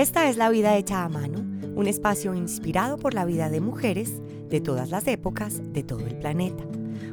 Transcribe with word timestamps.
Esta 0.00 0.30
es 0.30 0.38
La 0.38 0.48
vida 0.48 0.78
hecha 0.78 1.04
a 1.04 1.10
mano, 1.10 1.40
un 1.74 1.86
espacio 1.86 2.34
inspirado 2.34 2.96
por 2.96 3.12
la 3.12 3.26
vida 3.26 3.50
de 3.50 3.60
mujeres 3.60 4.14
de 4.48 4.62
todas 4.62 4.88
las 4.88 5.06
épocas 5.06 5.60
de 5.74 5.82
todo 5.82 6.06
el 6.06 6.16
planeta. 6.16 6.64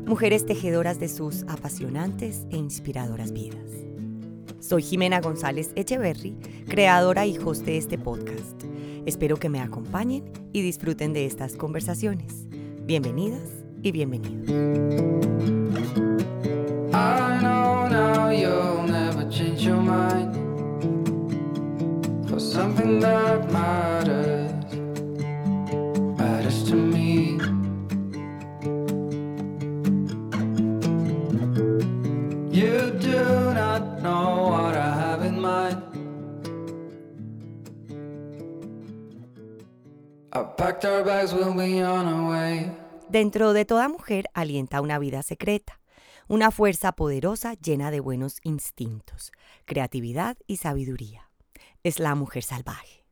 Mujeres 0.05 0.45
tejedoras 0.45 0.97
de 0.97 1.09
sus 1.09 1.43
apasionantes 1.49 2.47
e 2.49 2.55
inspiradoras 2.55 3.33
vidas. 3.33 3.69
Soy 4.61 4.83
Jimena 4.83 5.19
González 5.19 5.73
Echeverry, 5.75 6.37
creadora 6.69 7.25
y 7.25 7.37
host 7.37 7.65
de 7.65 7.77
este 7.77 7.97
podcast. 7.97 8.63
Espero 9.05 9.35
que 9.35 9.49
me 9.49 9.59
acompañen 9.59 10.23
y 10.53 10.61
disfruten 10.61 11.11
de 11.11 11.25
estas 11.25 11.57
conversaciones. 11.57 12.47
Bienvenidas 12.85 13.49
y 13.83 13.91
bienvenidos. 13.91 14.49
Something 22.57 22.99
that 22.99 23.51
matters, 23.51 24.51
matters 26.17 26.63
to 26.63 26.75
me. 26.75 27.37
You 32.49 32.97
do 32.99 33.53
not 33.53 34.01
know 34.01 34.49
what 34.49 34.75
I 34.75 34.89
have 35.03 35.21
in 35.23 35.39
mind. 35.39 35.83
I 40.33 40.41
packed 40.57 40.83
our 40.85 41.03
bags, 41.03 41.33
we'll 41.33 41.53
be 41.53 41.83
on 41.83 42.07
our 42.07 42.31
way. 42.31 42.71
Dentro 43.07 43.53
de 43.53 43.65
toda 43.65 43.87
mujer 43.87 44.31
alienta 44.33 44.81
una 44.81 44.97
vida 44.97 45.21
secreta, 45.21 45.79
una 46.27 46.49
fuerza 46.49 46.91
poderosa 46.93 47.53
llena 47.53 47.91
de 47.91 47.99
buenos 47.99 48.39
instintos, 48.41 49.31
creatividad 49.65 50.37
y 50.47 50.57
sabiduría. 50.57 51.26
Es 51.87 51.99
la 51.99 52.15
mujer 52.15 52.43
salvaje. 52.43 53.05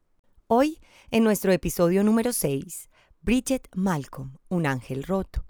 Hoy, 0.48 0.82
en 1.10 1.24
nuestro 1.24 1.54
episodio 1.54 2.04
número 2.04 2.34
6, 2.34 2.90
Bridget 3.22 3.70
Malcolm, 3.74 4.36
un 4.50 4.66
ángel 4.66 5.04
roto. 5.04 5.46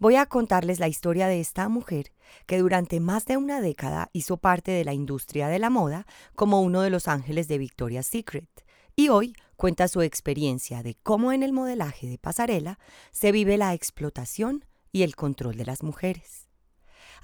Voy 0.00 0.16
a 0.16 0.26
contarles 0.26 0.80
la 0.80 0.88
historia 0.88 1.28
de 1.28 1.38
esta 1.38 1.68
mujer 1.68 2.10
que 2.46 2.58
durante 2.58 2.98
más 2.98 3.26
de 3.26 3.36
una 3.36 3.60
década 3.60 4.10
hizo 4.12 4.38
parte 4.38 4.72
de 4.72 4.84
la 4.84 4.92
industria 4.92 5.46
de 5.46 5.60
la 5.60 5.70
moda 5.70 6.04
como 6.34 6.62
uno 6.62 6.80
de 6.80 6.90
los 6.90 7.06
ángeles 7.06 7.46
de 7.46 7.58
Victoria's 7.58 8.08
Secret 8.08 8.66
y 8.96 9.08
hoy 9.08 9.34
cuenta 9.54 9.86
su 9.86 10.02
experiencia 10.02 10.82
de 10.82 10.96
cómo 11.00 11.30
en 11.30 11.44
el 11.44 11.52
modelaje 11.52 12.08
de 12.08 12.18
pasarela 12.18 12.80
se 13.12 13.30
vive 13.30 13.56
la 13.56 13.72
explotación 13.72 14.64
y 14.90 15.04
el 15.04 15.14
control 15.14 15.56
de 15.56 15.66
las 15.66 15.84
mujeres. 15.84 16.48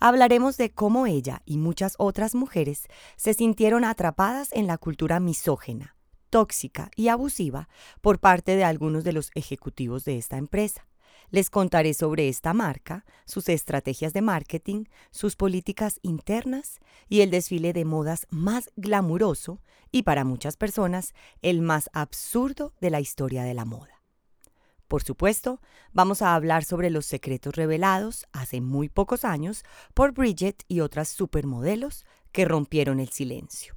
Hablaremos 0.03 0.56
de 0.56 0.73
cómo 0.73 1.06
ella 1.06 1.43
y 1.45 1.59
muchas 1.59 1.95
otras 1.98 2.34
mujeres 2.34 2.87
se 3.17 3.34
sintieron 3.34 3.84
atrapadas 3.84 4.48
en 4.53 4.67
la 4.67 4.79
cultura 4.79 5.20
misógena, 5.20 5.95
tóxica 6.31 6.91
y 6.97 7.09
abusiva 7.09 7.69
por 8.01 8.19
parte 8.19 8.56
de 8.56 8.65
algunos 8.65 9.05
de 9.05 9.12
los 9.12 9.31
ejecutivos 9.34 10.06
de 10.06 10.17
esta 10.17 10.39
empresa. 10.39 10.89
Les 11.28 11.51
contaré 11.51 11.93
sobre 11.93 12.31
esta 12.31 12.55
marca, 12.55 13.05
sus 13.27 13.51
estrategias 13.51 14.15
de 14.15 14.23
marketing, 14.23 14.84
sus 15.11 15.37
políticas 15.37 16.01
internas 16.01 16.81
y 17.11 17.21
el 17.21 17.31
desfile 17.31 17.75
de 17.75 17.84
modas 17.84 18.27
más 18.31 18.71
glamuroso 18.77 19.61
y 19.93 20.05
para 20.05 20.25
muchas 20.25 20.56
personas 20.56 21.12
el 21.43 21.61
más 21.61 21.91
absurdo 21.93 22.73
de 22.81 22.89
la 22.89 23.01
historia 23.01 23.43
de 23.45 23.53
la 23.53 23.67
moda. 23.67 24.00
Por 24.91 25.05
supuesto, 25.05 25.60
vamos 25.92 26.20
a 26.20 26.34
hablar 26.34 26.64
sobre 26.64 26.91
los 26.91 27.06
secretos 27.06 27.55
revelados 27.55 28.27
hace 28.33 28.60
muy 28.60 28.88
pocos 28.88 29.24
años 29.24 29.62
por 29.94 30.10
Bridget 30.10 30.64
y 30.66 30.80
otras 30.80 31.08
supermodelos 31.08 32.05
que 32.32 32.44
rompieron 32.44 32.98
el 32.98 33.10
silencio. 33.10 33.77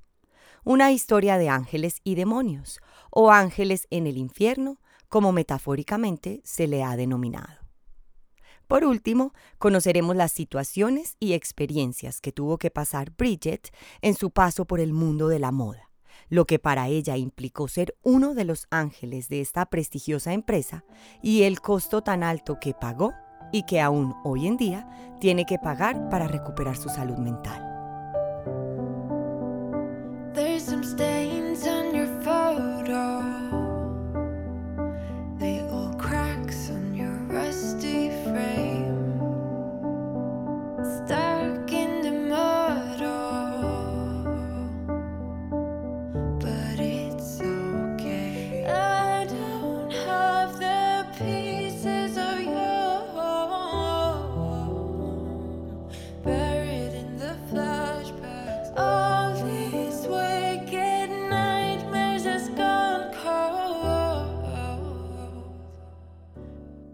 Una 0.63 0.91
historia 0.91 1.37
de 1.37 1.49
ángeles 1.49 1.97
y 2.03 2.15
demonios, 2.15 2.79
o 3.11 3.29
ángeles 3.29 3.85
en 3.91 4.07
el 4.07 4.17
infierno, 4.17 4.79
como 5.07 5.31
metafóricamente 5.31 6.41
se 6.43 6.65
le 6.65 6.83
ha 6.83 6.95
denominado. 6.95 7.59
Por 8.67 8.83
último, 8.83 9.33
conoceremos 9.59 10.15
las 10.15 10.31
situaciones 10.31 11.15
y 11.19 11.33
experiencias 11.33 12.21
que 12.21 12.31
tuvo 12.31 12.57
que 12.57 12.71
pasar 12.71 13.11
Bridget 13.15 13.71
en 14.01 14.15
su 14.15 14.31
paso 14.31 14.65
por 14.65 14.79
el 14.79 14.93
mundo 14.93 15.27
de 15.27 15.37
la 15.37 15.51
moda, 15.51 15.91
lo 16.33 16.47
que 16.47 16.57
para 16.57 16.87
ella 16.87 17.15
implicó 17.15 17.67
ser 17.67 17.95
uno 18.01 18.33
de 18.33 18.43
los 18.43 18.65
ángeles 18.71 19.29
de 19.29 19.39
esta 19.39 19.67
prestigiosa 19.67 20.33
empresa 20.33 20.83
y 21.21 21.43
el 21.43 21.61
costo 21.61 22.01
tan 22.01 22.23
alto 22.23 22.57
que 22.59 22.73
pagó 22.73 23.13
y 23.51 23.67
que 23.67 23.79
aún 23.79 24.15
hoy 24.23 24.47
en 24.47 24.57
día 24.57 24.89
tiene 25.19 25.45
que 25.45 25.59
pagar 25.59 26.09
para 26.09 26.27
recuperar 26.27 26.75
su 26.75 26.89
salud 26.89 27.19
mental. 27.19 27.61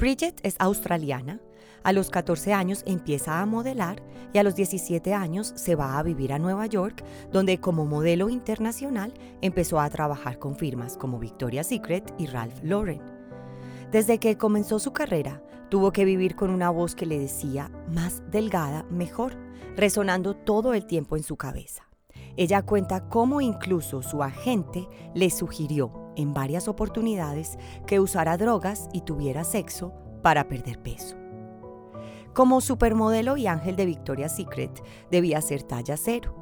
Bridget 0.09 0.39
es 0.41 0.55
australiana. 0.57 1.39
A 1.83 1.93
los 1.93 2.09
14 2.09 2.51
años 2.51 2.81
empieza 2.87 3.41
a 3.41 3.45
modelar 3.45 4.01
y 4.33 4.39
a 4.39 4.43
los 4.43 4.55
17 4.55 5.13
años 5.13 5.53
se 5.55 5.75
va 5.75 5.99
a 5.99 6.01
vivir 6.01 6.33
a 6.33 6.39
Nueva 6.39 6.65
York, 6.65 7.03
donde 7.31 7.59
como 7.59 7.85
modelo 7.85 8.27
internacional 8.29 9.13
empezó 9.43 9.79
a 9.79 9.87
trabajar 9.91 10.39
con 10.39 10.55
firmas 10.55 10.97
como 10.97 11.19
Victoria's 11.19 11.67
Secret 11.67 12.11
y 12.17 12.25
Ralph 12.25 12.57
Lauren. 12.63 13.03
Desde 13.91 14.17
que 14.17 14.35
comenzó 14.35 14.79
su 14.79 14.93
carrera, 14.93 15.43
tuvo 15.69 15.91
que 15.91 16.05
vivir 16.05 16.35
con 16.35 16.49
una 16.49 16.71
voz 16.71 16.95
que 16.95 17.05
le 17.05 17.19
decía 17.19 17.69
más 17.93 18.23
delgada, 18.31 18.87
mejor, 18.89 19.37
resonando 19.75 20.35
todo 20.35 20.73
el 20.73 20.87
tiempo 20.87 21.17
en 21.17 21.23
su 21.23 21.37
cabeza. 21.37 21.88
Ella 22.37 22.61
cuenta 22.61 23.09
cómo 23.09 23.41
incluso 23.41 24.01
su 24.01 24.23
agente 24.23 24.87
le 25.13 25.29
sugirió 25.29 26.11
en 26.15 26.33
varias 26.33 26.67
oportunidades 26.67 27.57
que 27.85 27.99
usara 27.99 28.37
drogas 28.37 28.89
y 28.93 29.01
tuviera 29.01 29.43
sexo 29.43 29.93
para 30.21 30.47
perder 30.47 30.81
peso. 30.81 31.15
Como 32.33 32.61
supermodelo 32.61 33.37
y 33.37 33.47
ángel 33.47 33.75
de 33.75 33.85
Victoria's 33.85 34.35
Secret, 34.35 34.83
debía 35.09 35.41
ser 35.41 35.63
talla 35.63 35.97
cero, 35.97 36.35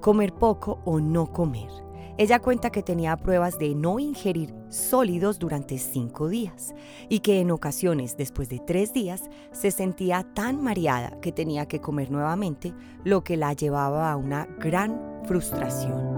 comer 0.00 0.32
poco 0.32 0.80
o 0.84 1.00
no 1.00 1.32
comer. 1.32 1.70
Ella 2.16 2.38
cuenta 2.38 2.70
que 2.70 2.84
tenía 2.84 3.16
pruebas 3.16 3.58
de 3.58 3.74
no 3.74 3.98
ingerir 3.98 4.54
sólidos 4.68 5.40
durante 5.40 5.78
cinco 5.78 6.28
días 6.28 6.72
y 7.08 7.18
que 7.20 7.40
en 7.40 7.50
ocasiones, 7.50 8.16
después 8.16 8.48
de 8.48 8.60
tres 8.60 8.92
días, 8.92 9.22
se 9.50 9.72
sentía 9.72 10.22
tan 10.32 10.62
mareada 10.62 11.18
que 11.20 11.32
tenía 11.32 11.66
que 11.66 11.80
comer 11.80 12.12
nuevamente, 12.12 12.72
lo 13.02 13.24
que 13.24 13.36
la 13.36 13.52
llevaba 13.52 14.12
a 14.12 14.16
una 14.16 14.46
gran 14.60 15.00
frustración. 15.24 16.14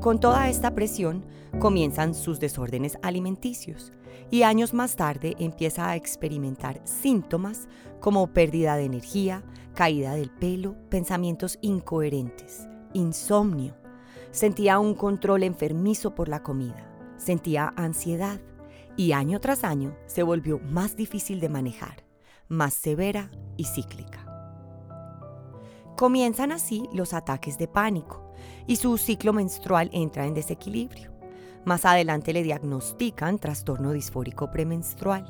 Con 0.00 0.18
toda 0.18 0.48
esta 0.48 0.74
presión 0.74 1.26
comienzan 1.58 2.14
sus 2.14 2.40
desórdenes 2.40 2.96
alimenticios 3.02 3.92
y 4.30 4.44
años 4.44 4.72
más 4.72 4.96
tarde 4.96 5.36
empieza 5.38 5.90
a 5.90 5.96
experimentar 5.96 6.80
síntomas 6.84 7.68
como 8.00 8.26
pérdida 8.28 8.76
de 8.76 8.84
energía, 8.84 9.44
caída 9.74 10.14
del 10.14 10.30
pelo, 10.30 10.74
pensamientos 10.88 11.58
incoherentes, 11.60 12.66
insomnio. 12.94 13.76
Sentía 14.30 14.78
un 14.78 14.94
control 14.94 15.42
enfermizo 15.42 16.14
por 16.14 16.30
la 16.30 16.42
comida, 16.42 16.90
sentía 17.18 17.74
ansiedad 17.76 18.40
y 18.96 19.12
año 19.12 19.38
tras 19.38 19.64
año 19.64 19.94
se 20.06 20.22
volvió 20.22 20.60
más 20.60 20.96
difícil 20.96 21.40
de 21.40 21.50
manejar, 21.50 22.04
más 22.48 22.72
severa 22.72 23.30
y 23.58 23.64
cíclica. 23.64 24.24
Comienzan 25.98 26.52
así 26.52 26.88
los 26.94 27.12
ataques 27.12 27.58
de 27.58 27.68
pánico 27.68 28.29
y 28.66 28.76
su 28.76 28.98
ciclo 28.98 29.32
menstrual 29.32 29.90
entra 29.92 30.26
en 30.26 30.34
desequilibrio. 30.34 31.10
Más 31.64 31.84
adelante 31.84 32.32
le 32.32 32.42
diagnostican 32.42 33.38
trastorno 33.38 33.92
disfórico 33.92 34.50
premenstrual. 34.50 35.26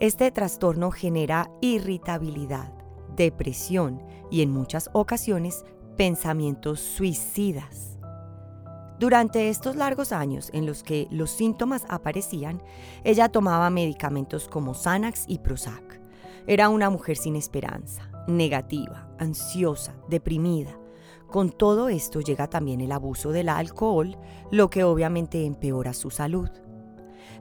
Este 0.00 0.30
trastorno 0.30 0.90
genera 0.90 1.50
irritabilidad, 1.60 2.72
depresión 3.14 4.02
y 4.30 4.42
en 4.42 4.50
muchas 4.50 4.90
ocasiones 4.92 5.64
pensamientos 5.96 6.80
suicidas. 6.80 7.98
Durante 8.98 9.48
estos 9.48 9.76
largos 9.76 10.10
años 10.10 10.50
en 10.52 10.66
los 10.66 10.82
que 10.82 11.06
los 11.10 11.30
síntomas 11.30 11.84
aparecían, 11.88 12.62
ella 13.04 13.28
tomaba 13.28 13.70
medicamentos 13.70 14.48
como 14.48 14.74
Xanax 14.74 15.24
y 15.28 15.38
Prozac. 15.38 16.00
Era 16.48 16.68
una 16.68 16.90
mujer 16.90 17.16
sin 17.16 17.36
esperanza, 17.36 18.10
negativa, 18.26 19.08
ansiosa, 19.18 19.94
deprimida. 20.08 20.77
Con 21.28 21.50
todo 21.50 21.90
esto 21.90 22.20
llega 22.20 22.48
también 22.48 22.80
el 22.80 22.90
abuso 22.90 23.32
del 23.32 23.50
alcohol, 23.50 24.16
lo 24.50 24.70
que 24.70 24.82
obviamente 24.84 25.44
empeora 25.44 25.92
su 25.92 26.10
salud. 26.10 26.48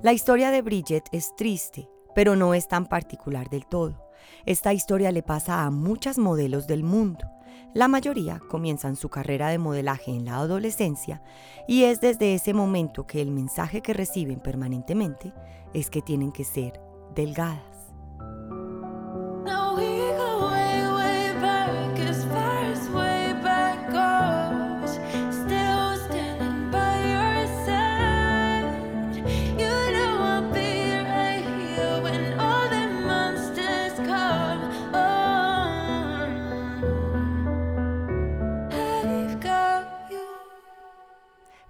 La 0.01 0.11
historia 0.11 0.51
de 0.51 0.61
Bridget 0.61 1.05
es 1.13 1.33
triste, 1.37 1.89
pero 2.13 2.35
no 2.35 2.53
es 2.53 2.67
tan 2.67 2.85
particular 2.85 3.49
del 3.49 3.65
todo. 3.65 4.09
Esta 4.45 4.73
historia 4.73 5.11
le 5.11 5.23
pasa 5.23 5.63
a 5.63 5.71
muchas 5.71 6.17
modelos 6.17 6.67
del 6.67 6.83
mundo. 6.83 7.29
La 7.73 7.87
mayoría 7.87 8.39
comienzan 8.49 8.95
su 8.95 9.07
carrera 9.07 9.49
de 9.49 9.57
modelaje 9.57 10.11
en 10.11 10.25
la 10.25 10.37
adolescencia 10.37 11.21
y 11.67 11.83
es 11.83 12.01
desde 12.01 12.33
ese 12.33 12.53
momento 12.53 13.07
que 13.07 13.21
el 13.21 13.31
mensaje 13.31 13.81
que 13.81 13.93
reciben 13.93 14.39
permanentemente 14.39 15.33
es 15.73 15.89
que 15.89 16.01
tienen 16.01 16.31
que 16.31 16.43
ser 16.43 16.81
delgadas. 17.15 17.76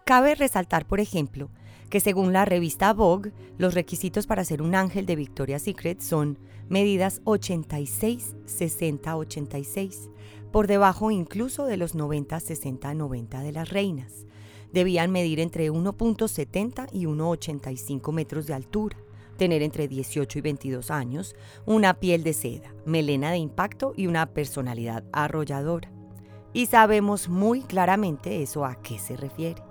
Cabe 0.07 0.35
resaltar, 0.35 0.87
por 0.87 1.01
ejemplo, 1.01 1.49
que 1.89 1.99
según 1.99 2.31
la 2.31 2.45
revista 2.45 2.93
Vogue, 2.93 3.33
los 3.57 3.73
requisitos 3.73 4.25
para 4.25 4.45
ser 4.45 4.61
un 4.61 4.73
ángel 4.73 5.05
de 5.05 5.17
Victoria's 5.17 5.63
Secret 5.63 5.99
son 5.99 6.39
medidas 6.69 7.19
86, 7.25 8.37
60, 8.45 9.17
86, 9.17 10.09
por 10.53 10.67
debajo 10.67 11.11
incluso 11.11 11.65
de 11.65 11.75
los 11.75 11.93
90, 11.93 12.39
60, 12.39 12.93
90 12.93 13.41
de 13.41 13.51
las 13.51 13.67
reinas. 13.69 14.25
Debían 14.71 15.11
medir 15.11 15.41
entre 15.41 15.69
1.70 15.69 16.87
y 16.93 17.03
1.85 17.03 18.13
metros 18.13 18.47
de 18.47 18.53
altura, 18.53 18.95
tener 19.35 19.61
entre 19.61 19.89
18 19.89 20.39
y 20.39 20.41
22 20.41 20.89
años, 20.89 21.35
una 21.65 21.95
piel 21.95 22.23
de 22.23 22.31
seda, 22.31 22.73
melena 22.85 23.31
de 23.31 23.39
impacto 23.39 23.91
y 23.97 24.07
una 24.07 24.25
personalidad 24.27 25.03
arrolladora. 25.11 25.91
Y 26.53 26.67
sabemos 26.67 27.27
muy 27.27 27.59
claramente 27.59 28.41
eso 28.41 28.63
a 28.63 28.81
qué 28.81 28.99
se 28.99 29.17
refiere. 29.17 29.66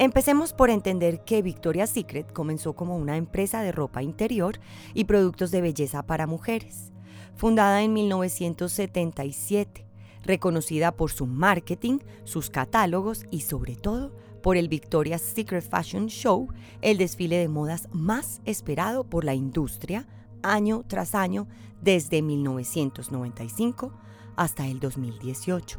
Empecemos 0.00 0.54
por 0.54 0.70
entender 0.70 1.24
que 1.24 1.42
Victoria's 1.42 1.90
Secret 1.90 2.32
comenzó 2.32 2.72
como 2.72 2.96
una 2.96 3.18
empresa 3.18 3.60
de 3.60 3.70
ropa 3.70 4.02
interior 4.02 4.58
y 4.94 5.04
productos 5.04 5.50
de 5.50 5.60
belleza 5.60 6.06
para 6.06 6.26
mujeres, 6.26 6.90
fundada 7.36 7.82
en 7.82 7.92
1977, 7.92 9.84
reconocida 10.22 10.92
por 10.92 11.10
su 11.10 11.26
marketing, 11.26 11.98
sus 12.24 12.48
catálogos 12.48 13.26
y 13.30 13.42
sobre 13.42 13.76
todo 13.76 14.16
por 14.42 14.56
el 14.56 14.70
Victoria's 14.70 15.20
Secret 15.20 15.68
Fashion 15.68 16.06
Show, 16.06 16.48
el 16.80 16.96
desfile 16.96 17.36
de 17.36 17.48
modas 17.48 17.86
más 17.92 18.40
esperado 18.46 19.04
por 19.04 19.26
la 19.26 19.34
industria 19.34 20.08
año 20.42 20.82
tras 20.88 21.14
año 21.14 21.46
desde 21.82 22.22
1995 22.22 23.92
hasta 24.34 24.66
el 24.66 24.80
2018. 24.80 25.78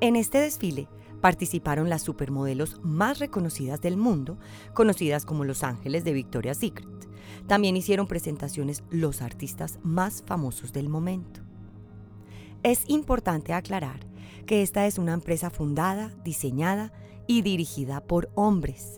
En 0.00 0.14
este 0.14 0.36
desfile 0.36 0.88
participaron 1.20 1.88
las 1.88 2.02
supermodelos 2.02 2.80
más 2.82 3.18
reconocidas 3.18 3.80
del 3.80 3.96
mundo, 3.96 4.38
conocidas 4.74 5.24
como 5.24 5.44
Los 5.44 5.62
Ángeles 5.62 6.04
de 6.04 6.12
Victoria's 6.12 6.58
Secret. 6.58 6.88
También 7.46 7.76
hicieron 7.76 8.06
presentaciones 8.06 8.82
los 8.90 9.22
artistas 9.22 9.78
más 9.82 10.22
famosos 10.26 10.72
del 10.72 10.88
momento. 10.88 11.40
Es 12.62 12.88
importante 12.88 13.52
aclarar 13.52 14.00
que 14.46 14.62
esta 14.62 14.86
es 14.86 14.98
una 14.98 15.12
empresa 15.12 15.50
fundada, 15.50 16.12
diseñada 16.24 16.92
y 17.26 17.42
dirigida 17.42 18.00
por 18.00 18.30
hombres. 18.34 18.96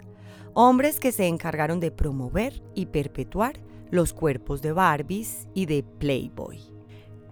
Hombres 0.54 1.00
que 1.00 1.12
se 1.12 1.26
encargaron 1.26 1.80
de 1.80 1.90
promover 1.90 2.62
y 2.74 2.86
perpetuar 2.86 3.60
los 3.90 4.12
cuerpos 4.12 4.60
de 4.62 4.72
Barbies 4.72 5.48
y 5.54 5.66
de 5.66 5.82
Playboy. 5.82 6.60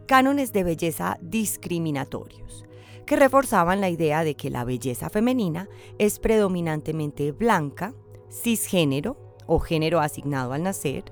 Cánones 0.07 0.53
de 0.53 0.65
belleza 0.65 1.19
discriminatorios 1.21 2.66
que 3.07 3.17
reforzaban 3.17 3.81
la 3.81 3.89
idea 3.89 4.25
de 4.25 4.35
que 4.35 4.51
la 4.51 4.65
belleza 4.65 5.09
femenina 5.09 5.69
es 5.99 6.19
predominantemente 6.19 7.33
blanca, 7.33 7.95
cisgénero 8.31 9.17
o 9.47 9.61
género 9.61 10.01
asignado 10.01 10.53
al 10.53 10.65
nacer, 10.65 11.05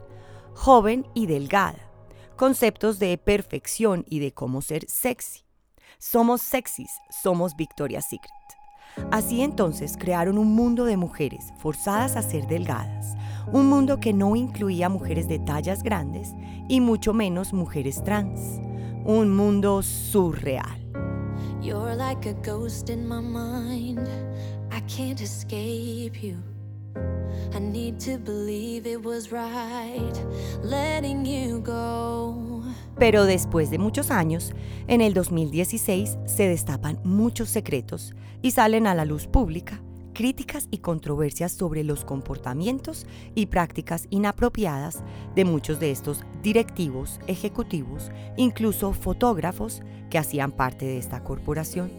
joven 0.54 1.06
y 1.14 1.26
delgada, 1.26 1.90
conceptos 2.36 2.98
de 2.98 3.16
perfección 3.16 4.04
y 4.08 4.18
de 4.18 4.32
cómo 4.32 4.60
ser 4.60 4.84
sexy. 4.88 5.44
Somos 5.98 6.42
sexys, 6.42 6.90
somos 7.10 7.54
Victoria's 7.56 8.08
Secret. 8.08 8.32
Así 9.10 9.42
entonces 9.42 9.96
crearon 9.96 10.38
un 10.38 10.54
mundo 10.54 10.84
de 10.84 10.96
mujeres 10.96 11.52
forzadas 11.58 12.16
a 12.16 12.22
ser 12.22 12.46
delgadas, 12.46 13.16
un 13.52 13.68
mundo 13.68 14.00
que 14.00 14.12
no 14.12 14.36
incluía 14.36 14.88
mujeres 14.88 15.28
de 15.28 15.38
tallas 15.38 15.82
grandes 15.82 16.32
y 16.68 16.80
mucho 16.80 17.12
menos 17.12 17.52
mujeres 17.52 18.02
trans, 18.02 18.60
un 19.04 19.34
mundo 19.34 19.82
surreal. 19.82 20.83
You're 21.64 21.96
like 21.96 22.26
a 22.26 22.34
ghost 22.34 22.90
in 22.90 23.08
my 23.08 23.22
mind. 23.22 24.06
I 24.70 24.80
can't 24.80 25.18
escape 25.18 26.22
you. 26.22 26.36
I 27.54 27.58
need 27.58 27.98
to 28.00 28.18
believe 28.18 28.86
it 28.86 29.02
was 29.02 29.32
right 29.32 30.12
letting 30.62 31.24
you 31.24 31.62
go. 31.62 32.62
Pero 32.98 33.24
después 33.24 33.70
de 33.70 33.78
muchos 33.78 34.10
años, 34.10 34.52
en 34.88 35.00
el 35.00 35.14
2016 35.14 36.18
se 36.26 36.48
destapan 36.48 37.00
muchos 37.02 37.48
secretos 37.48 38.12
y 38.42 38.50
salen 38.50 38.86
a 38.86 38.94
la 38.94 39.06
luz 39.06 39.26
pública 39.26 39.80
críticas 40.14 40.68
y 40.70 40.78
controversias 40.78 41.52
sobre 41.52 41.84
los 41.84 42.04
comportamientos 42.04 43.06
y 43.34 43.46
prácticas 43.46 44.06
inapropiadas 44.08 45.02
de 45.34 45.44
muchos 45.44 45.80
de 45.80 45.90
estos 45.90 46.24
directivos, 46.42 47.20
ejecutivos, 47.26 48.10
incluso 48.36 48.92
fotógrafos 48.92 49.82
que 50.08 50.18
hacían 50.18 50.52
parte 50.52 50.86
de 50.86 50.98
esta 50.98 51.22
corporación. 51.22 51.90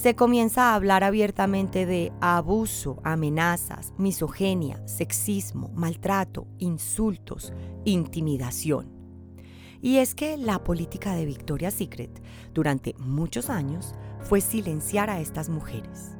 Se 0.00 0.14
comienza 0.14 0.70
a 0.70 0.76
hablar 0.76 1.04
abiertamente 1.04 1.84
de 1.84 2.10
abuso, 2.22 3.02
amenazas, 3.04 3.92
misoginia, 3.98 4.80
sexismo, 4.88 5.68
maltrato, 5.74 6.46
insultos, 6.58 7.52
intimidación. 7.84 8.88
Y 9.82 9.98
es 9.98 10.14
que 10.14 10.38
la 10.38 10.64
política 10.64 11.14
de 11.14 11.26
Victoria's 11.26 11.74
Secret 11.74 12.22
durante 12.54 12.94
muchos 12.98 13.50
años 13.50 13.94
fue 14.22 14.40
silenciar 14.40 15.10
a 15.10 15.20
estas 15.20 15.50
mujeres, 15.50 16.16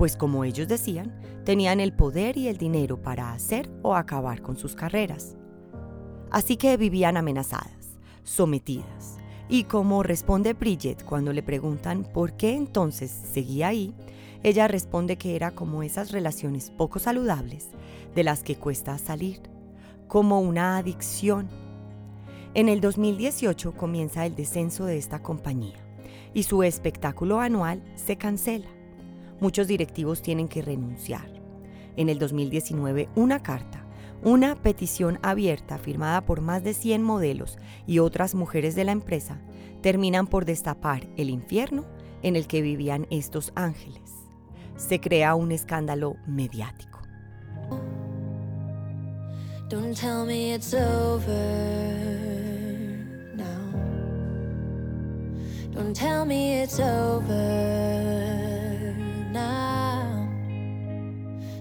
pues 0.00 0.16
como 0.16 0.44
ellos 0.44 0.66
decían, 0.66 1.12
tenían 1.44 1.78
el 1.78 1.92
poder 1.92 2.38
y 2.38 2.48
el 2.48 2.56
dinero 2.56 3.02
para 3.02 3.34
hacer 3.34 3.70
o 3.82 3.94
acabar 3.94 4.40
con 4.40 4.56
sus 4.56 4.74
carreras. 4.74 5.36
Así 6.30 6.56
que 6.56 6.78
vivían 6.78 7.18
amenazadas, 7.18 7.98
sometidas, 8.24 9.18
y 9.46 9.64
como 9.64 10.02
responde 10.02 10.54
Bridget 10.54 11.04
cuando 11.04 11.34
le 11.34 11.42
preguntan 11.42 12.04
por 12.04 12.32
qué 12.32 12.54
entonces 12.54 13.10
seguía 13.10 13.68
ahí, 13.68 13.94
ella 14.42 14.68
responde 14.68 15.18
que 15.18 15.36
era 15.36 15.50
como 15.50 15.82
esas 15.82 16.12
relaciones 16.12 16.70
poco 16.70 16.98
saludables 16.98 17.68
de 18.14 18.24
las 18.24 18.42
que 18.42 18.56
cuesta 18.56 18.96
salir, 18.96 19.42
como 20.08 20.40
una 20.40 20.78
adicción. 20.78 21.46
En 22.54 22.70
el 22.70 22.80
2018 22.80 23.74
comienza 23.74 24.24
el 24.24 24.34
descenso 24.34 24.86
de 24.86 24.96
esta 24.96 25.18
compañía 25.18 25.76
y 26.32 26.44
su 26.44 26.62
espectáculo 26.62 27.40
anual 27.40 27.82
se 27.96 28.16
cancela. 28.16 28.79
Muchos 29.40 29.66
directivos 29.66 30.20
tienen 30.20 30.48
que 30.48 30.62
renunciar. 30.62 31.40
En 31.96 32.08
el 32.08 32.18
2019 32.18 33.08
una 33.14 33.42
carta 33.42 33.86
Una 34.22 34.54
petición 34.54 35.18
abierta 35.22 35.78
firmada 35.78 36.26
por 36.26 36.42
más 36.42 36.62
de 36.62 36.74
100 36.74 37.02
modelos 37.02 37.58
y 37.86 38.00
otras 38.00 38.34
mujeres 38.34 38.74
de 38.74 38.84
la 38.84 38.92
empresa 38.92 39.40
terminan 39.80 40.26
por 40.26 40.44
destapar 40.44 41.08
el 41.16 41.30
infierno 41.30 41.86
en 42.22 42.36
el 42.36 42.46
que 42.46 42.60
vivían 42.60 43.06
estos 43.10 43.50
ángeles. 43.54 44.12
Se 44.76 45.00
crea 45.00 45.34
un 45.34 45.52
escándalo 45.52 46.16
mediático. 46.26 47.00
Don't 49.70 49.96
tell 49.96 50.26
me 50.26 50.52
it's 50.54 50.74
over 50.74 51.32
now. 53.36 53.72
Don't 55.72 55.94
tell 55.94 56.26
me 56.26 56.62
it's 56.62 56.78
over 56.78 58.39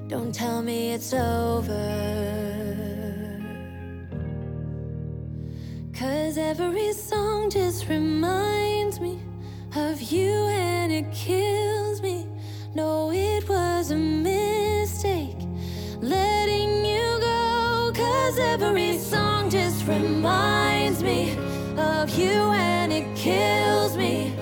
Don't 0.09 0.33
tell 0.33 0.63
me 0.63 0.93
it's 0.93 1.13
over. 1.13 1.69
Cause 5.93 6.35
every 6.35 6.93
song 6.93 7.51
just 7.51 7.87
reminds 7.87 8.99
me 8.99 9.19
of 9.75 10.01
you 10.01 10.31
and 10.47 10.91
it 10.91 11.11
kills 11.11 12.01
me. 12.01 12.27
No, 12.73 13.11
it 13.11 13.47
was 13.47 13.91
a 13.91 13.95
mistake 13.97 15.37
letting 16.01 16.83
you 16.83 17.19
go. 17.21 17.91
Cause 17.93 18.39
every 18.39 18.97
song 18.97 19.51
just 19.51 19.85
reminds 19.85 21.03
me 21.03 21.37
of 21.77 22.09
you 22.17 22.33
and 22.57 22.91
it 22.91 23.15
kills 23.15 23.95
me. 23.95 24.33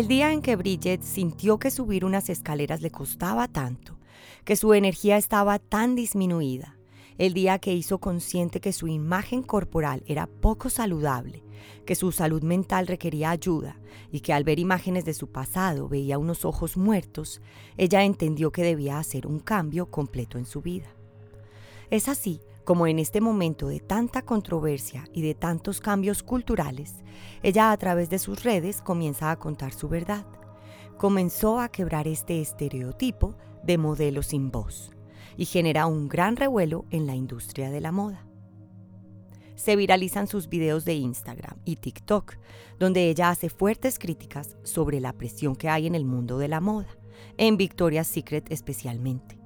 El 0.00 0.08
día 0.08 0.32
en 0.32 0.40
que 0.40 0.56
Bridget 0.56 1.02
sintió 1.02 1.58
que 1.58 1.70
subir 1.70 2.06
unas 2.06 2.30
escaleras 2.30 2.80
le 2.80 2.90
costaba 2.90 3.48
tanto, 3.48 3.98
que 4.46 4.56
su 4.56 4.72
energía 4.72 5.18
estaba 5.18 5.58
tan 5.58 5.94
disminuida, 5.94 6.78
el 7.18 7.34
día 7.34 7.58
que 7.58 7.74
hizo 7.74 7.98
consciente 7.98 8.62
que 8.62 8.72
su 8.72 8.88
imagen 8.88 9.42
corporal 9.42 10.02
era 10.06 10.26
poco 10.26 10.70
saludable, 10.70 11.44
que 11.84 11.96
su 11.96 12.12
salud 12.12 12.42
mental 12.42 12.86
requería 12.86 13.28
ayuda 13.28 13.78
y 14.10 14.20
que 14.20 14.32
al 14.32 14.42
ver 14.42 14.58
imágenes 14.58 15.04
de 15.04 15.12
su 15.12 15.26
pasado 15.26 15.86
veía 15.86 16.16
unos 16.16 16.46
ojos 16.46 16.78
muertos, 16.78 17.42
ella 17.76 18.02
entendió 18.02 18.52
que 18.52 18.62
debía 18.62 18.98
hacer 18.98 19.26
un 19.26 19.38
cambio 19.38 19.90
completo 19.90 20.38
en 20.38 20.46
su 20.46 20.62
vida. 20.62 20.88
Es 21.90 22.08
así 22.08 22.40
como 22.64 22.86
en 22.86 22.98
este 22.98 23.20
momento 23.20 23.68
de 23.68 23.80
tanta 23.80 24.22
controversia 24.22 25.04
y 25.12 25.22
de 25.22 25.34
tantos 25.34 25.80
cambios 25.80 26.22
culturales, 26.22 26.96
ella 27.42 27.72
a 27.72 27.76
través 27.76 28.10
de 28.10 28.18
sus 28.18 28.42
redes 28.42 28.82
comienza 28.82 29.30
a 29.30 29.38
contar 29.38 29.72
su 29.72 29.88
verdad. 29.88 30.26
Comenzó 30.98 31.60
a 31.60 31.70
quebrar 31.70 32.06
este 32.06 32.40
estereotipo 32.40 33.34
de 33.62 33.78
modelo 33.78 34.22
sin 34.22 34.50
voz 34.50 34.92
y 35.36 35.46
genera 35.46 35.86
un 35.86 36.08
gran 36.08 36.36
revuelo 36.36 36.84
en 36.90 37.06
la 37.06 37.14
industria 37.14 37.70
de 37.70 37.80
la 37.80 37.92
moda. 37.92 38.26
Se 39.54 39.76
viralizan 39.76 40.26
sus 40.26 40.48
videos 40.48 40.84
de 40.84 40.94
Instagram 40.94 41.58
y 41.64 41.76
TikTok, 41.76 42.36
donde 42.78 43.10
ella 43.10 43.30
hace 43.30 43.50
fuertes 43.50 43.98
críticas 43.98 44.56
sobre 44.62 45.00
la 45.00 45.12
presión 45.12 45.54
que 45.54 45.68
hay 45.68 45.86
en 45.86 45.94
el 45.94 46.04
mundo 46.04 46.38
de 46.38 46.48
la 46.48 46.60
moda, 46.60 46.88
en 47.36 47.56
Victoria's 47.56 48.06
Secret 48.06 48.50
especialmente 48.50 49.39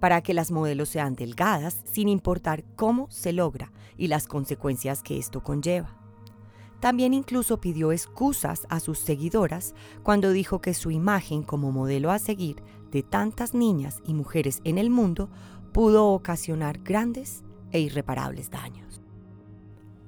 para 0.00 0.22
que 0.22 0.34
las 0.34 0.50
modelos 0.50 0.88
sean 0.88 1.14
delgadas 1.14 1.82
sin 1.84 2.08
importar 2.08 2.64
cómo 2.74 3.08
se 3.10 3.32
logra 3.32 3.70
y 3.96 4.08
las 4.08 4.26
consecuencias 4.26 5.02
que 5.02 5.18
esto 5.18 5.42
conlleva. 5.42 5.96
También 6.80 7.12
incluso 7.12 7.60
pidió 7.60 7.92
excusas 7.92 8.66
a 8.70 8.80
sus 8.80 8.98
seguidoras 8.98 9.74
cuando 10.02 10.32
dijo 10.32 10.62
que 10.62 10.72
su 10.72 10.90
imagen 10.90 11.42
como 11.42 11.72
modelo 11.72 12.10
a 12.10 12.18
seguir 12.18 12.62
de 12.90 13.02
tantas 13.02 13.52
niñas 13.52 13.98
y 14.06 14.14
mujeres 14.14 14.62
en 14.64 14.78
el 14.78 14.88
mundo 14.88 15.28
pudo 15.72 16.08
ocasionar 16.08 16.78
grandes 16.78 17.44
e 17.70 17.80
irreparables 17.80 18.50
daños. 18.50 19.02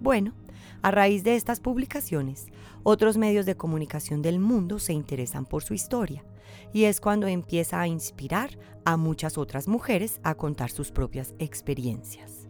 Bueno, 0.00 0.32
a 0.80 0.90
raíz 0.90 1.22
de 1.22 1.36
estas 1.36 1.60
publicaciones, 1.60 2.46
otros 2.82 3.18
medios 3.18 3.46
de 3.46 3.54
comunicación 3.54 4.22
del 4.22 4.40
mundo 4.40 4.78
se 4.78 4.94
interesan 4.94 5.44
por 5.44 5.62
su 5.62 5.74
historia 5.74 6.24
y 6.72 6.84
es 6.84 7.00
cuando 7.00 7.26
empieza 7.26 7.80
a 7.80 7.86
inspirar 7.86 8.58
a 8.84 8.96
muchas 8.96 9.38
otras 9.38 9.68
mujeres 9.68 10.20
a 10.22 10.34
contar 10.34 10.70
sus 10.70 10.90
propias 10.90 11.34
experiencias. 11.38 12.46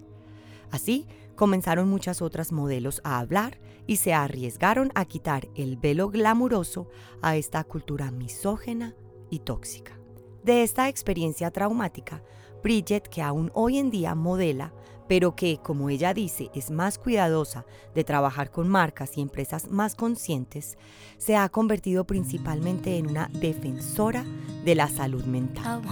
Así, 0.71 1.07
comenzaron 1.35 1.89
muchas 1.89 2.23
otras 2.23 2.53
modelos 2.53 3.01
a 3.05 3.19
hablar 3.19 3.61
y 3.87 3.97
se 3.97 4.15
arriesgaron 4.15 4.91
a 4.95 5.05
quitar 5.05 5.49
el 5.55 5.77
velo 5.77 6.09
glamuroso 6.09 6.89
a 7.21 7.37
esta 7.37 7.65
cultura 7.65 8.11
misógena 8.11 8.95
y 9.31 9.41
tóxica. 9.41 9.99
De 10.43 10.63
esta 10.63 10.89
experiencia 10.89 11.51
traumática, 11.51 12.23
Bridget, 12.63 13.09
que 13.09 13.23
aún 13.23 13.51
hoy 13.55 13.79
en 13.79 13.91
día 13.91 14.15
modela, 14.15 14.73
pero 15.09 15.35
que, 15.35 15.59
como 15.59 15.91
ella 15.91 16.15
dice, 16.15 16.51
es 16.55 16.71
más 16.71 16.99
cuidadosa 16.99 17.65
de 17.95 18.05
trabajar 18.05 18.51
con 18.51 18.69
marcas 18.69 19.17
y 19.17 19.21
empresas 19.21 19.69
más 19.69 19.95
conscientes, 19.95 20.77
se 21.19 21.37
ha 21.37 21.49
convertido 21.49 22.05
principalmente 22.05 22.97
en 22.97 23.09
una 23.09 23.29
defensora 23.33 24.25
de 24.65 24.75
la 24.75 24.89
salud 24.89 25.25
mental. 25.25 25.83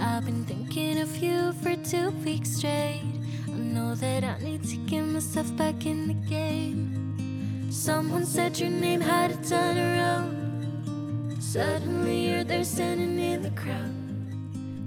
I've 0.00 0.26
been 0.26 0.44
thinking 0.44 0.98
of 0.98 1.16
you 1.16 1.52
for 1.62 1.76
two 1.76 2.10
weeks 2.24 2.50
straight. 2.50 3.02
I 3.48 3.52
know 3.52 3.94
that 3.94 4.24
I 4.24 4.38
need 4.42 4.62
to 4.64 4.76
get 4.86 5.02
myself 5.02 5.56
back 5.56 5.86
in 5.86 6.08
the 6.08 6.14
game. 6.28 7.70
Someone 7.70 8.26
said 8.26 8.58
your 8.58 8.70
name 8.70 9.00
had 9.00 9.30
a 9.30 9.36
turn 9.36 9.78
around. 9.78 10.43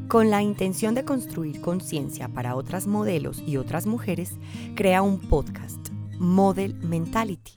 Con 0.10 0.30
la 0.30 0.42
intención 0.42 0.96
de 0.96 1.06
construir 1.06 1.62
conciencia 1.62 2.28
para 2.28 2.56
otras 2.56 2.88
modelos 2.88 3.42
y 3.46 3.56
otras 3.56 3.86
mujeres, 3.86 4.34
crea 4.76 5.02
un 5.02 5.20
podcast, 5.20 5.90
Model 6.20 6.74
Mentality, 6.76 7.54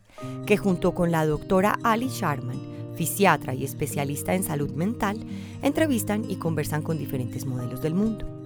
que 0.47 0.57
junto 0.57 0.95
con 0.95 1.11
la 1.11 1.26
doctora 1.26 1.79
Ali 1.83 2.09
Sharman, 2.09 2.61
fisiatra 2.95 3.55
y 3.55 3.64
especialista 3.64 4.35
en 4.35 4.45
salud 4.45 4.71
mental, 4.71 5.19
entrevistan 5.62 6.31
y 6.31 6.37
conversan 6.37 6.83
con 6.83 6.97
diferentes 6.97 7.47
modelos 7.47 7.83
del 7.83 7.95
mundo 7.95 8.39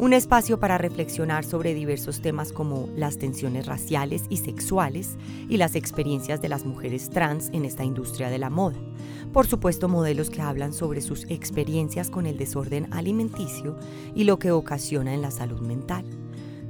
un 0.00 0.14
espacio 0.14 0.58
para 0.58 0.78
reflexionar 0.78 1.44
sobre 1.44 1.74
diversos 1.74 2.22
temas 2.22 2.52
como 2.52 2.88
las 2.96 3.18
tensiones 3.18 3.66
raciales 3.66 4.22
y 4.30 4.38
sexuales 4.38 5.18
y 5.46 5.58
las 5.58 5.74
experiencias 5.74 6.40
de 6.40 6.48
las 6.48 6.64
mujeres 6.64 7.10
trans 7.10 7.50
en 7.52 7.66
esta 7.66 7.84
industria 7.84 8.30
de 8.30 8.38
la 8.38 8.48
moda. 8.48 8.78
Por 9.30 9.46
supuesto, 9.46 9.90
modelos 9.90 10.30
que 10.30 10.40
hablan 10.40 10.72
sobre 10.72 11.02
sus 11.02 11.24
experiencias 11.24 12.08
con 12.08 12.24
el 12.24 12.38
desorden 12.38 12.90
alimenticio 12.94 13.78
y 14.14 14.24
lo 14.24 14.38
que 14.38 14.52
ocasiona 14.52 15.12
en 15.12 15.20
la 15.20 15.30
salud 15.30 15.60
mental. 15.60 16.06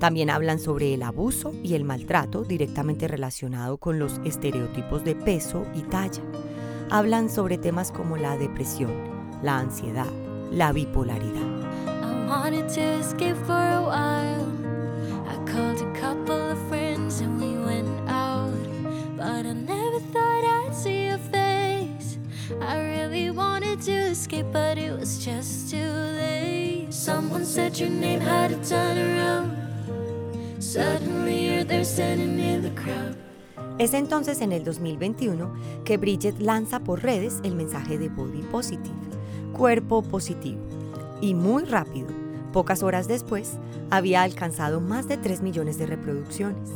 También 0.00 0.28
hablan 0.28 0.58
sobre 0.58 0.92
el 0.92 1.04
abuso 1.04 1.52
y 1.62 1.74
el 1.74 1.84
maltrato 1.84 2.42
directamente 2.42 3.06
relacionado 3.06 3.78
con 3.78 4.00
los 4.00 4.20
estereotipos 4.24 5.04
de 5.04 5.14
peso 5.14 5.64
y 5.76 5.82
talla. 5.82 6.22
Hablan 6.90 7.30
sobre 7.30 7.58
temas 7.58 7.92
como 7.92 8.16
la 8.16 8.36
depresión, 8.36 8.92
la 9.40 9.60
ansiedad, 9.60 10.10
la 10.50 10.72
bipolaridad. 10.72 11.59
Wanted 12.30 12.68
to 12.68 12.80
escape 12.80 13.36
for 13.38 13.64
a 13.80 13.82
while. 13.82 14.46
I 15.26 15.34
called 15.50 15.80
a 15.82 15.92
couple 15.98 16.40
of 16.52 16.58
friends 16.68 17.20
and 17.20 17.40
we 17.40 17.58
went 17.58 18.08
out. 18.08 18.54
But 19.16 19.46
I 19.46 19.52
never 19.52 19.98
thought 20.12 20.44
I'd 20.44 20.72
see 20.72 21.06
your 21.06 21.18
face. 21.34 22.18
I 22.60 22.78
really 22.78 23.32
wanted 23.32 23.80
to 23.82 23.96
escape, 24.12 24.46
but 24.52 24.78
it 24.78 24.92
was 24.92 25.18
just 25.24 25.72
too 25.72 25.90
late. 26.22 26.92
Someone 26.92 27.44
said 27.44 27.76
your 27.80 27.90
name 27.90 28.20
had 28.20 28.50
to 28.50 28.58
turn 28.68 28.96
around. 28.96 29.50
Suddenly 30.60 31.64
standing 31.84 32.38
in 32.38 32.62
the 32.62 32.70
crowd. 32.80 33.16
Es 33.78 33.92
entonces 33.92 34.40
en 34.40 34.52
el 34.52 34.62
2021 34.62 35.52
que 35.84 35.96
Bridget 35.96 36.38
lanza 36.38 36.78
por 36.78 37.02
redes 37.02 37.40
el 37.42 37.56
mensaje 37.56 37.98
de 37.98 38.08
Body 38.08 38.42
Positive, 38.52 38.94
cuerpo 39.52 40.02
positivo, 40.02 40.60
y 41.20 41.34
muy 41.34 41.64
rápido 41.64 42.19
Pocas 42.52 42.82
horas 42.82 43.06
después, 43.06 43.58
había 43.90 44.22
alcanzado 44.22 44.80
más 44.80 45.06
de 45.06 45.16
3 45.16 45.42
millones 45.42 45.78
de 45.78 45.86
reproducciones. 45.86 46.70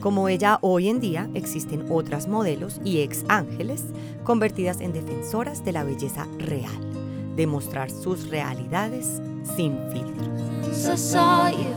Como 0.00 0.28
ella 0.28 0.58
hoy 0.62 0.88
en 0.88 1.00
día, 1.00 1.28
existen 1.34 1.86
otras 1.90 2.26
modelos 2.26 2.80
y 2.84 3.00
ex 3.00 3.24
ángeles 3.28 3.84
convertidas 4.24 4.80
en 4.80 4.92
defensoras 4.92 5.64
de 5.64 5.72
la 5.72 5.84
belleza 5.84 6.26
real, 6.38 6.72
de 7.36 7.46
mostrar 7.46 7.90
sus 7.90 8.30
realidades 8.30 9.20
sin 9.56 9.76
filtros. 9.92 10.28
So 10.72 10.96
saw 10.96 11.48
you, 11.50 11.74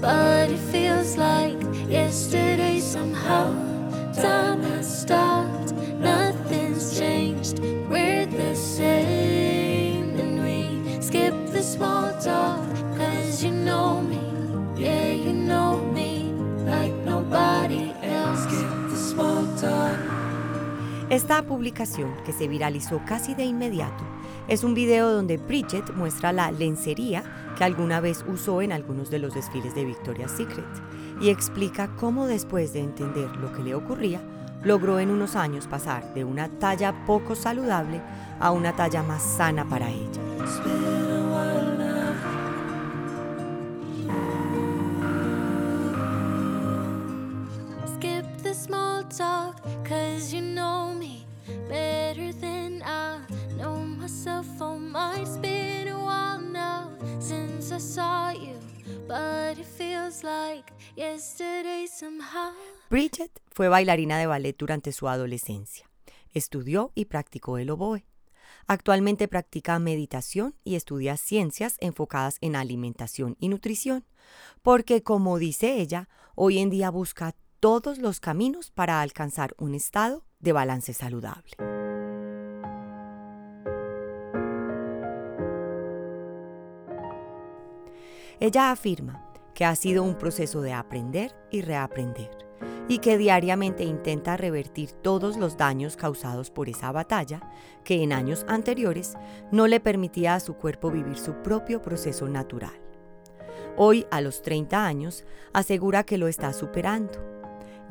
but 0.00 0.48
it 0.48 0.58
feels 0.70 1.16
like 1.16 1.58
yesterday 1.88 2.80
somehow 2.80 3.52
time 4.14 4.62
has 4.62 5.02
stopped, 5.02 5.72
nothing's 6.00 6.98
changed, 6.98 7.58
we're 7.90 8.26
the 8.26 8.54
same 8.54 10.18
and 10.18 10.42
we 10.42 11.02
skip 11.02 11.34
the 11.52 11.62
small 11.62 12.12
talk. 12.22 12.75
Esta 21.10 21.42
publicación, 21.42 22.14
que 22.24 22.32
se 22.32 22.48
viralizó 22.48 23.02
casi 23.06 23.34
de 23.34 23.44
inmediato, 23.44 24.04
es 24.48 24.64
un 24.64 24.72
video 24.72 25.12
donde 25.12 25.36
Bridget 25.36 25.94
muestra 25.94 26.32
la 26.32 26.50
lencería 26.50 27.24
que 27.58 27.64
alguna 27.64 28.00
vez 28.00 28.24
usó 28.26 28.62
en 28.62 28.72
algunos 28.72 29.10
de 29.10 29.18
los 29.18 29.34
desfiles 29.34 29.74
de 29.74 29.84
Victoria's 29.84 30.30
Secret 30.30 30.64
y 31.20 31.28
explica 31.28 31.94
cómo 31.96 32.26
después 32.26 32.72
de 32.72 32.80
entender 32.80 33.28
lo 33.36 33.52
que 33.52 33.62
le 33.62 33.74
ocurría, 33.74 34.22
logró 34.62 34.98
en 34.98 35.10
unos 35.10 35.36
años 35.36 35.66
pasar 35.66 36.14
de 36.14 36.24
una 36.24 36.48
talla 36.48 37.04
poco 37.04 37.34
saludable 37.34 38.00
a 38.40 38.50
una 38.50 38.74
talla 38.74 39.02
más 39.02 39.22
sana 39.22 39.68
para 39.68 39.90
ella. 39.90 41.25
Bridget 62.90 63.30
fue 63.52 63.68
bailarina 63.68 64.18
de 64.18 64.26
ballet 64.26 64.56
durante 64.56 64.92
su 64.92 65.08
adolescencia. 65.08 65.88
Estudió 66.32 66.92
y 66.94 67.06
practicó 67.06 67.58
el 67.58 67.70
oboe. 67.70 68.04
Actualmente 68.66 69.28
practica 69.28 69.78
meditación 69.78 70.54
y 70.64 70.74
estudia 70.74 71.16
ciencias 71.16 71.76
enfocadas 71.80 72.38
en 72.40 72.56
alimentación 72.56 73.36
y 73.38 73.48
nutrición, 73.48 74.04
porque 74.62 75.02
como 75.02 75.38
dice 75.38 75.80
ella, 75.80 76.08
hoy 76.34 76.58
en 76.58 76.70
día 76.70 76.90
busca 76.90 77.34
todos 77.60 77.98
los 77.98 78.20
caminos 78.20 78.70
para 78.70 79.00
alcanzar 79.00 79.54
un 79.58 79.74
estado 79.74 80.24
de 80.40 80.52
balance 80.52 80.92
saludable. 80.92 81.52
Ella 88.38 88.70
afirma 88.70 89.22
que 89.54 89.64
ha 89.64 89.74
sido 89.74 90.02
un 90.02 90.16
proceso 90.16 90.60
de 90.60 90.74
aprender 90.74 91.34
y 91.50 91.62
reaprender, 91.62 92.30
y 92.88 92.98
que 92.98 93.16
diariamente 93.16 93.84
intenta 93.84 94.36
revertir 94.36 94.92
todos 94.92 95.38
los 95.38 95.56
daños 95.56 95.96
causados 95.96 96.50
por 96.50 96.68
esa 96.68 96.92
batalla 96.92 97.40
que 97.82 98.02
en 98.02 98.12
años 98.12 98.44
anteriores 98.48 99.14
no 99.50 99.66
le 99.66 99.80
permitía 99.80 100.34
a 100.34 100.40
su 100.40 100.54
cuerpo 100.54 100.90
vivir 100.90 101.16
su 101.16 101.34
propio 101.42 101.80
proceso 101.80 102.28
natural. 102.28 102.78
Hoy, 103.78 104.06
a 104.10 104.20
los 104.20 104.42
30 104.42 104.84
años, 104.84 105.24
asegura 105.52 106.04
que 106.04 106.18
lo 106.18 106.28
está 106.28 106.52
superando. 106.52 107.35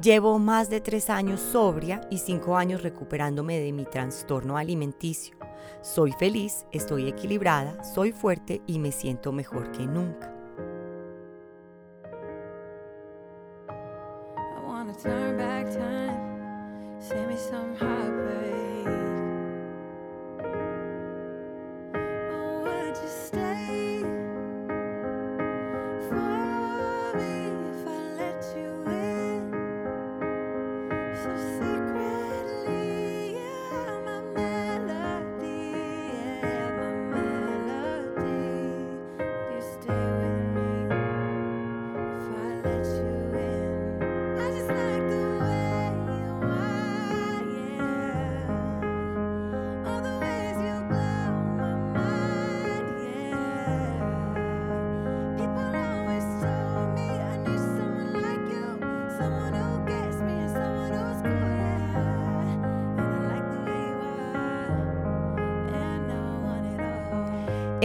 Llevo 0.02 0.40
más 0.40 0.70
de 0.70 0.82
tres 0.82 1.10
años 1.10 1.40
sobria 1.40 2.02
y 2.12 2.18
cinco 2.18 2.58
años 2.58 2.84
recuperándome 2.84 3.60
de 3.60 3.72
mi 3.72 3.86
trastorno 3.86 4.58
alimenticio. 4.58 5.38
Soy 5.82 6.12
feliz, 6.12 6.66
estoy 6.74 7.08
equilibrada, 7.08 7.82
soy 7.84 8.12
fuerte 8.12 8.62
y 8.68 8.80
me 8.80 8.92
siento 8.92 9.32
mejor 9.32 9.72
que 9.72 9.88
nunca. 9.88 10.36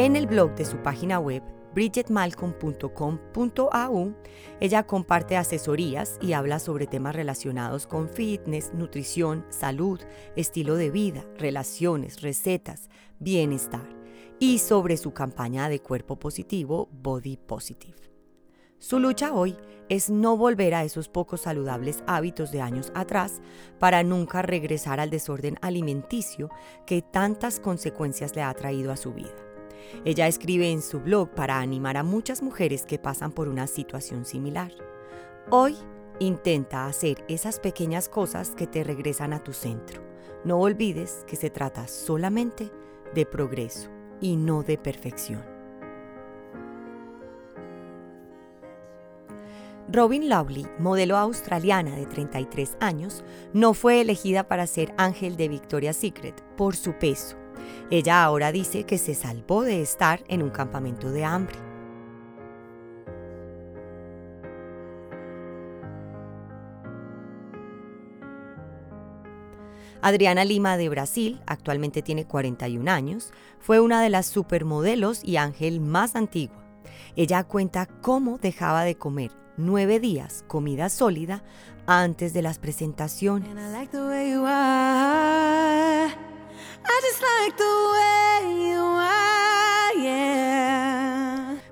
En 0.01 0.17
el 0.17 0.27
blog 0.27 0.55
de 0.55 0.65
su 0.65 0.79
página 0.79 1.21
web, 1.21 1.43
bridgetmalcolm.com.au, 1.75 4.15
ella 4.59 4.87
comparte 4.87 5.37
asesorías 5.37 6.17
y 6.23 6.33
habla 6.33 6.59
sobre 6.59 6.87
temas 6.87 7.15
relacionados 7.15 7.87
con 7.87 8.09
fitness, 8.09 8.73
nutrición, 8.73 9.45
salud, 9.51 10.01
estilo 10.37 10.77
de 10.77 10.91
vida, 10.91 11.27
relaciones, 11.37 12.23
recetas, 12.23 12.89
bienestar 13.19 13.87
y 14.39 14.61
sobre 14.61 14.97
su 14.97 15.13
campaña 15.13 15.69
de 15.69 15.81
cuerpo 15.81 16.19
positivo 16.19 16.89
Body 16.91 17.37
Positive. 17.37 18.01
Su 18.79 19.01
lucha 19.01 19.35
hoy 19.35 19.55
es 19.91 20.09
no 20.09 20.39
volver 20.39 20.75
a 20.75 20.85
esos 20.85 21.11
pocos 21.11 21.43
saludables 21.43 22.03
hábitos 22.07 22.53
de 22.53 22.63
años 22.63 22.91
atrás 22.95 23.43
para 23.79 24.03
nunca 24.03 24.41
regresar 24.41 24.99
al 24.99 25.11
desorden 25.11 25.59
alimenticio 25.61 26.49
que 26.87 27.03
tantas 27.03 27.61
consecuencias 27.61 28.35
le 28.35 28.41
ha 28.41 28.55
traído 28.55 28.93
a 28.93 28.97
su 28.97 29.13
vida. 29.13 29.50
Ella 30.05 30.27
escribe 30.27 30.71
en 30.71 30.83
su 30.83 31.01
blog 31.01 31.31
para 31.31 31.61
animar 31.61 31.97
a 31.97 32.03
muchas 32.03 32.43
mujeres 32.43 32.85
que 32.85 32.99
pasan 32.99 33.33
por 33.33 33.49
una 33.49 33.67
situación 33.67 34.25
similar. 34.25 34.73
Hoy 35.51 35.77
intenta 36.21 36.87
hacer 36.87 37.25
esas 37.29 37.59
pequeñas 37.59 38.09
cosas 38.09 38.51
que 38.51 38.67
te 38.67 38.85
regresan 38.85 39.33
a 39.33 39.43
tu 39.43 39.53
centro. 39.53 40.03
No 40.45 40.59
olvides 40.61 41.25
que 41.27 41.37
se 41.37 41.51
trata 41.51 41.89
solamente 41.89 42.71
de 43.15 43.27
progreso 43.27 43.91
y 44.21 44.37
no 44.37 44.63
de 44.63 44.79
perfección. 44.79 45.45
Robin 49.93 50.29
Lowley, 50.29 50.67
modelo 50.79 51.17
australiana 51.17 51.97
de 51.97 52.07
33 52.07 52.77
años, 52.79 53.25
no 53.53 53.75
fue 53.75 54.01
elegida 54.01 54.47
para 54.47 54.69
ser 54.69 54.95
ángel 54.97 55.37
de 55.37 55.49
Victoria's 55.49 55.97
Secret 55.97 56.41
por 56.57 56.77
su 56.77 56.93
peso 56.93 57.40
ella 57.91 58.23
ahora 58.23 58.53
dice 58.53 58.85
que 58.85 58.99
se 58.99 59.15
salvó 59.15 59.63
de 59.63 59.83
estar 59.83 60.23
en 60.29 60.43
un 60.43 60.51
campamento 60.51 61.11
de 61.11 61.25
hambre. 61.25 61.57
Adriana 70.03 70.45
Lima 70.45 70.77
de 70.77 70.89
Brasil, 70.89 71.41
actualmente 71.47 72.01
tiene 72.03 72.25
41 72.27 72.91
años, 72.91 73.33
fue 73.59 73.81
una 73.81 74.01
de 74.03 74.09
las 74.09 74.27
supermodelos 74.27 75.23
y 75.23 75.37
ángel 75.37 75.81
más 75.81 76.17
antigua. 76.17 76.65
Ella 77.17 77.45
cuenta 77.45 77.87
cómo 77.87 78.39
dejaba 78.39 78.85
de 78.85 78.97
comer 78.97 79.33
nueve 79.57 80.01
días 80.01 80.45
comida 80.49 80.89
sólida 80.89 81.43
antes 81.87 82.33
de 82.33 82.43
las 82.43 82.59
presentaciones. 82.59 83.51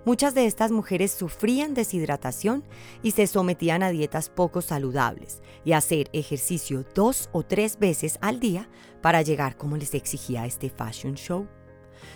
Muchas 0.09 0.35
de 0.35 0.47
estas 0.47 0.71
mujeres 0.71 1.13
sufrían 1.13 1.75
deshidratación 1.75 2.65
y 3.03 3.11
se 3.11 3.27
sometían 3.27 3.83
a 3.83 3.91
dietas 3.91 4.31
poco 4.31 4.63
saludables 4.63 5.43
y 5.67 5.73
a 5.73 5.77
hacer 5.77 6.09
ejercicio 6.15 6.85
dos 6.95 7.29
o 7.33 7.43
tres 7.43 7.79
veces 7.79 8.17
al 8.23 8.41
día 8.41 8.71
para 9.03 9.21
llegar 9.21 9.59
como 9.59 9.77
les 9.77 9.93
exigía 9.93 10.47
este 10.47 10.71
fashion 10.71 11.15
show. 11.15 11.47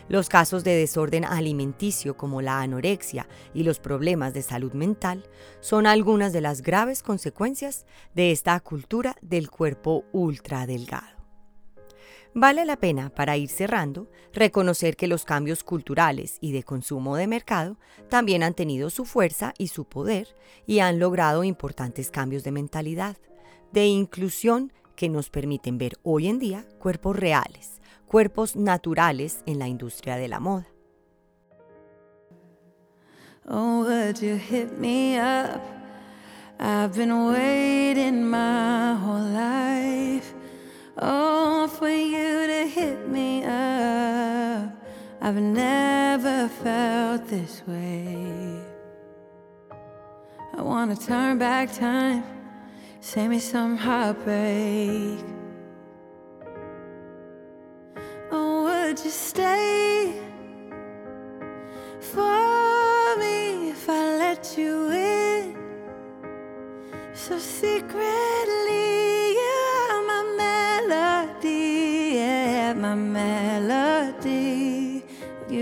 Los 0.08 0.30
casos 0.30 0.64
de 0.64 0.74
desorden 0.74 1.26
alimenticio 1.26 2.16
como 2.16 2.40
la 2.40 2.62
anorexia 2.62 3.28
y 3.52 3.62
los 3.62 3.78
problemas 3.78 4.32
de 4.32 4.40
salud 4.40 4.72
mental 4.72 5.28
son 5.60 5.86
algunas 5.86 6.32
de 6.32 6.40
las 6.40 6.62
graves 6.62 7.02
consecuencias 7.02 7.84
de 8.14 8.32
esta 8.32 8.58
cultura 8.60 9.16
del 9.20 9.50
cuerpo 9.50 10.04
ultra 10.12 10.66
delgado. 10.66 11.21
Vale 12.34 12.64
la 12.64 12.76
pena, 12.76 13.10
para 13.10 13.36
ir 13.36 13.50
cerrando, 13.50 14.08
reconocer 14.32 14.96
que 14.96 15.06
los 15.06 15.26
cambios 15.26 15.64
culturales 15.64 16.38
y 16.40 16.52
de 16.52 16.62
consumo 16.62 17.16
de 17.16 17.26
mercado 17.26 17.76
también 18.08 18.42
han 18.42 18.54
tenido 18.54 18.88
su 18.88 19.04
fuerza 19.04 19.52
y 19.58 19.68
su 19.68 19.84
poder 19.84 20.34
y 20.66 20.78
han 20.78 20.98
logrado 20.98 21.44
importantes 21.44 22.10
cambios 22.10 22.42
de 22.42 22.52
mentalidad, 22.52 23.18
de 23.72 23.86
inclusión 23.86 24.72
que 24.96 25.10
nos 25.10 25.28
permiten 25.28 25.76
ver 25.76 25.98
hoy 26.02 26.28
en 26.28 26.38
día 26.38 26.66
cuerpos 26.78 27.16
reales, 27.16 27.80
cuerpos 28.06 28.56
naturales 28.56 29.42
en 29.44 29.58
la 29.58 29.68
industria 29.68 30.16
de 30.16 30.28
la 30.28 30.40
moda. 30.40 30.68
Oh, 33.46 33.84
you 34.20 34.36
hit 34.36 34.78
me 34.78 35.18
up? 35.18 35.60
I've 36.58 36.96
been 36.96 37.26
waiting 37.26 38.24
my 38.24 38.94
whole 38.94 39.20
life. 39.20 40.41
Oh, 40.98 41.68
for 41.68 41.88
you 41.88 42.46
to 42.46 42.66
hit 42.66 43.08
me 43.08 43.44
up. 43.44 44.70
I've 45.22 45.36
never 45.36 46.48
felt 46.48 47.28
this 47.28 47.62
way. 47.66 48.60
I 50.54 50.60
wanna 50.60 50.96
turn 50.96 51.38
back 51.38 51.72
time, 51.72 52.24
save 53.00 53.30
me 53.30 53.38
some 53.38 53.76
heartbreak. 53.76 55.24
Oh, 58.30 58.64
would 58.64 58.98
you 59.02 59.10
stay 59.10 60.20
for 62.00 63.16
me 63.18 63.70
if 63.70 63.88
I 63.88 64.16
let 64.18 64.58
you 64.58 64.90
in? 64.90 65.56
So 67.14 67.38
secret. 67.38 68.41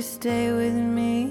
You 0.01 0.07
stay 0.07 0.51
with 0.51 0.73
me? 0.73 1.31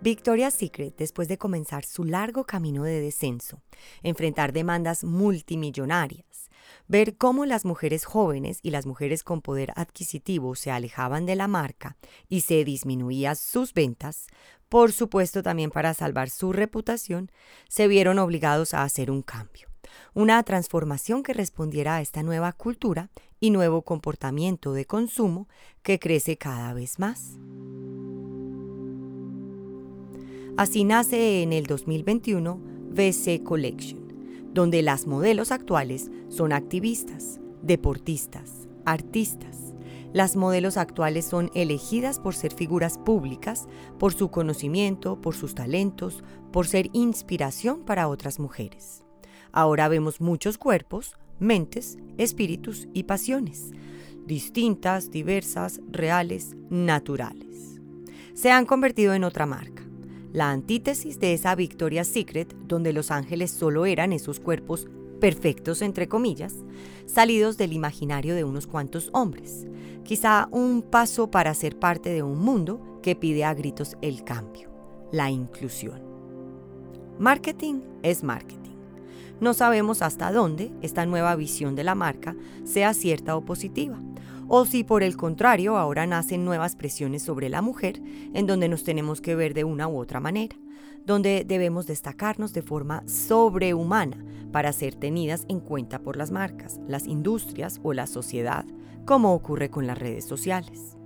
Victoria's 0.00 0.54
Secret, 0.54 0.96
después 0.96 1.28
de 1.28 1.36
comenzar 1.36 1.84
su 1.84 2.04
largo 2.04 2.44
camino 2.44 2.84
de 2.84 3.00
descenso, 3.00 3.60
enfrentar 4.02 4.52
demandas 4.52 5.04
multimillonarias, 5.04 6.48
ver 6.88 7.18
cómo 7.18 7.44
las 7.44 7.66
mujeres 7.66 8.06
jóvenes 8.06 8.60
y 8.62 8.70
las 8.70 8.86
mujeres 8.86 9.22
con 9.22 9.42
poder 9.42 9.72
adquisitivo 9.76 10.54
se 10.54 10.70
alejaban 10.70 11.26
de 11.26 11.36
la 11.36 11.48
marca 11.48 11.98
y 12.28 12.40
se 12.40 12.64
disminuían 12.64 13.36
sus 13.36 13.74
ventas, 13.74 14.28
por 14.70 14.92
supuesto 14.92 15.42
también 15.42 15.70
para 15.70 15.92
salvar 15.92 16.30
su 16.30 16.52
reputación, 16.52 17.30
se 17.68 17.86
vieron 17.86 18.18
obligados 18.18 18.72
a 18.72 18.82
hacer 18.82 19.10
un 19.10 19.20
cambio 19.22 19.73
una 20.14 20.42
transformación 20.44 21.22
que 21.22 21.34
respondiera 21.34 21.96
a 21.96 22.00
esta 22.00 22.22
nueva 22.22 22.52
cultura 22.52 23.10
y 23.40 23.50
nuevo 23.50 23.82
comportamiento 23.82 24.72
de 24.72 24.84
consumo 24.86 25.48
que 25.82 25.98
crece 25.98 26.38
cada 26.38 26.72
vez 26.72 26.98
más. 26.98 27.38
Así 30.56 30.84
nace 30.84 31.42
en 31.42 31.52
el 31.52 31.66
2021 31.66 32.60
VC 32.90 33.42
Collection, 33.42 34.52
donde 34.52 34.82
las 34.82 35.08
modelos 35.08 35.50
actuales 35.50 36.12
son 36.28 36.52
activistas, 36.52 37.40
deportistas, 37.62 38.68
artistas. 38.84 39.74
Las 40.12 40.36
modelos 40.36 40.76
actuales 40.76 41.24
son 41.24 41.50
elegidas 41.56 42.20
por 42.20 42.36
ser 42.36 42.54
figuras 42.54 42.98
públicas, 42.98 43.66
por 43.98 44.14
su 44.14 44.30
conocimiento, 44.30 45.20
por 45.20 45.34
sus 45.34 45.56
talentos, 45.56 46.22
por 46.52 46.68
ser 46.68 46.88
inspiración 46.92 47.80
para 47.84 48.06
otras 48.06 48.38
mujeres. 48.38 49.03
Ahora 49.56 49.86
vemos 49.86 50.20
muchos 50.20 50.58
cuerpos, 50.58 51.14
mentes, 51.38 51.96
espíritus 52.18 52.88
y 52.92 53.04
pasiones, 53.04 53.70
distintas, 54.26 55.12
diversas, 55.12 55.80
reales, 55.92 56.56
naturales. 56.70 57.80
Se 58.34 58.50
han 58.50 58.66
convertido 58.66 59.14
en 59.14 59.22
otra 59.22 59.46
marca 59.46 59.84
la 60.32 60.50
antítesis 60.50 61.20
de 61.20 61.34
esa 61.34 61.54
Victoria's 61.54 62.08
Secret 62.08 62.52
donde 62.66 62.92
los 62.92 63.12
ángeles 63.12 63.52
solo 63.52 63.86
eran 63.86 64.12
esos 64.12 64.40
cuerpos 64.40 64.88
perfectos, 65.20 65.82
entre 65.82 66.08
comillas, 66.08 66.56
salidos 67.06 67.56
del 67.56 67.74
imaginario 67.74 68.34
de 68.34 68.42
unos 68.42 68.66
cuantos 68.66 69.08
hombres. 69.12 69.68
Quizá 70.02 70.48
un 70.50 70.82
paso 70.82 71.30
para 71.30 71.54
ser 71.54 71.78
parte 71.78 72.10
de 72.10 72.24
un 72.24 72.40
mundo 72.40 72.98
que 73.04 73.14
pide 73.14 73.44
a 73.44 73.54
gritos 73.54 73.96
el 74.02 74.24
cambio, 74.24 74.68
la 75.12 75.30
inclusión. 75.30 76.02
Marketing 77.20 77.82
es 78.02 78.24
marketing. 78.24 78.73
No 79.44 79.52
sabemos 79.52 80.00
hasta 80.00 80.32
dónde 80.32 80.72
esta 80.80 81.04
nueva 81.04 81.36
visión 81.36 81.74
de 81.76 81.84
la 81.84 81.94
marca 81.94 82.34
sea 82.64 82.94
cierta 82.94 83.36
o 83.36 83.44
positiva 83.44 84.00
o 84.48 84.64
si 84.64 84.84
por 84.84 85.02
el 85.02 85.18
contrario 85.18 85.76
ahora 85.76 86.06
nacen 86.06 86.46
nuevas 86.46 86.76
presiones 86.76 87.20
sobre 87.20 87.50
la 87.50 87.60
mujer 87.60 88.00
en 88.32 88.46
donde 88.46 88.70
nos 88.70 88.84
tenemos 88.84 89.20
que 89.20 89.34
ver 89.34 89.52
de 89.52 89.64
una 89.64 89.86
u 89.86 89.98
otra 89.98 90.18
manera, 90.18 90.56
donde 91.04 91.44
debemos 91.46 91.86
destacarnos 91.86 92.54
de 92.54 92.62
forma 92.62 93.06
sobrehumana 93.06 94.24
para 94.50 94.72
ser 94.72 94.94
tenidas 94.94 95.44
en 95.48 95.60
cuenta 95.60 95.98
por 95.98 96.16
las 96.16 96.30
marcas, 96.30 96.80
las 96.88 97.06
industrias 97.06 97.80
o 97.82 97.92
la 97.92 98.06
sociedad, 98.06 98.64
como 99.04 99.34
ocurre 99.34 99.68
con 99.68 99.86
las 99.86 99.98
redes 99.98 100.24
sociales. 100.24 100.96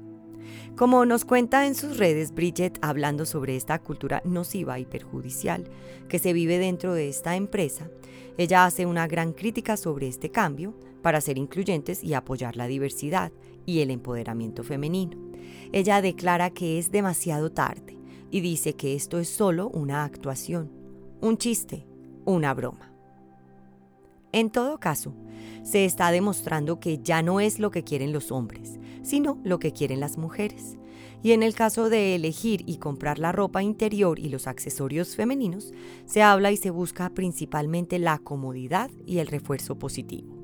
Como 0.77 1.05
nos 1.07 1.25
cuenta 1.25 1.67
en 1.67 1.75
sus 1.75 1.97
redes 1.97 2.33
Bridget 2.33 2.79
hablando 2.83 3.27
sobre 3.27 3.57
esta 3.57 3.81
cultura 3.81 4.23
nociva 4.25 4.79
y 4.79 4.85
perjudicial 4.85 5.65
que 6.09 6.21
se 6.21 6.33
vive 6.33 6.59
dentro 6.59 6.95
de 6.95 7.09
esta 7.09 7.35
empresa, 7.35 7.91
ella 8.39 8.65
hace 8.65 8.87
una 8.87 9.07
gran 9.07 9.33
crítica 9.33 9.77
sobre 9.77 10.09
este 10.09 10.31
cambio, 10.31 10.75
para 11.03 11.21
ser 11.21 11.39
incluyentes 11.39 12.03
y 12.03 12.15
apoyar 12.15 12.57
la 12.57 12.67
diversidad 12.67 13.33
y 13.67 13.81
el 13.81 13.91
empoderamiento 13.91 14.65
femenino. 14.65 15.17
Ella 15.73 16.01
declara 16.03 16.51
que 16.51 16.79
es 16.79 16.91
demasiado 16.91 17.51
tarde 17.53 17.97
y 18.31 18.41
dice 18.41 18.75
que 18.75 18.95
esto 18.95 19.19
es 19.19 19.29
solo 19.29 19.69
una 19.69 20.05
actuación, 20.05 20.71
un 21.21 21.39
chiste, 21.39 21.87
una 22.25 22.55
broma. 22.55 22.93
En 24.33 24.51
todo 24.51 24.79
caso, 24.79 25.15
se 25.63 25.85
está 25.85 26.11
demostrando 26.11 26.81
que 26.81 26.99
ya 26.99 27.23
no 27.23 27.41
es 27.41 27.59
lo 27.59 27.71
que 27.71 27.85
quieren 27.85 28.13
los 28.13 28.31
hombres, 28.31 28.79
sino 29.03 29.39
lo 29.45 29.59
que 29.59 29.73
quieren 29.73 30.01
las 30.01 30.19
mujeres. 30.19 30.77
Y 31.23 31.33
en 31.33 31.43
el 31.43 31.55
caso 31.55 31.89
de 31.89 32.15
elegir 32.15 32.63
y 32.67 32.79
comprar 32.79 33.19
la 33.19 33.33
ropa 33.33 33.63
interior 33.63 34.19
y 34.19 34.29
los 34.29 34.47
accesorios 34.47 35.17
femeninos, 35.17 35.73
se 36.07 36.23
habla 36.23 36.53
y 36.53 36.57
se 36.57 36.71
busca 36.71 37.11
principalmente 37.11 37.99
la 37.99 38.19
comodidad 38.19 38.91
y 39.05 39.19
el 39.19 39.27
refuerzo 39.27 39.79
positivo. 39.79 40.39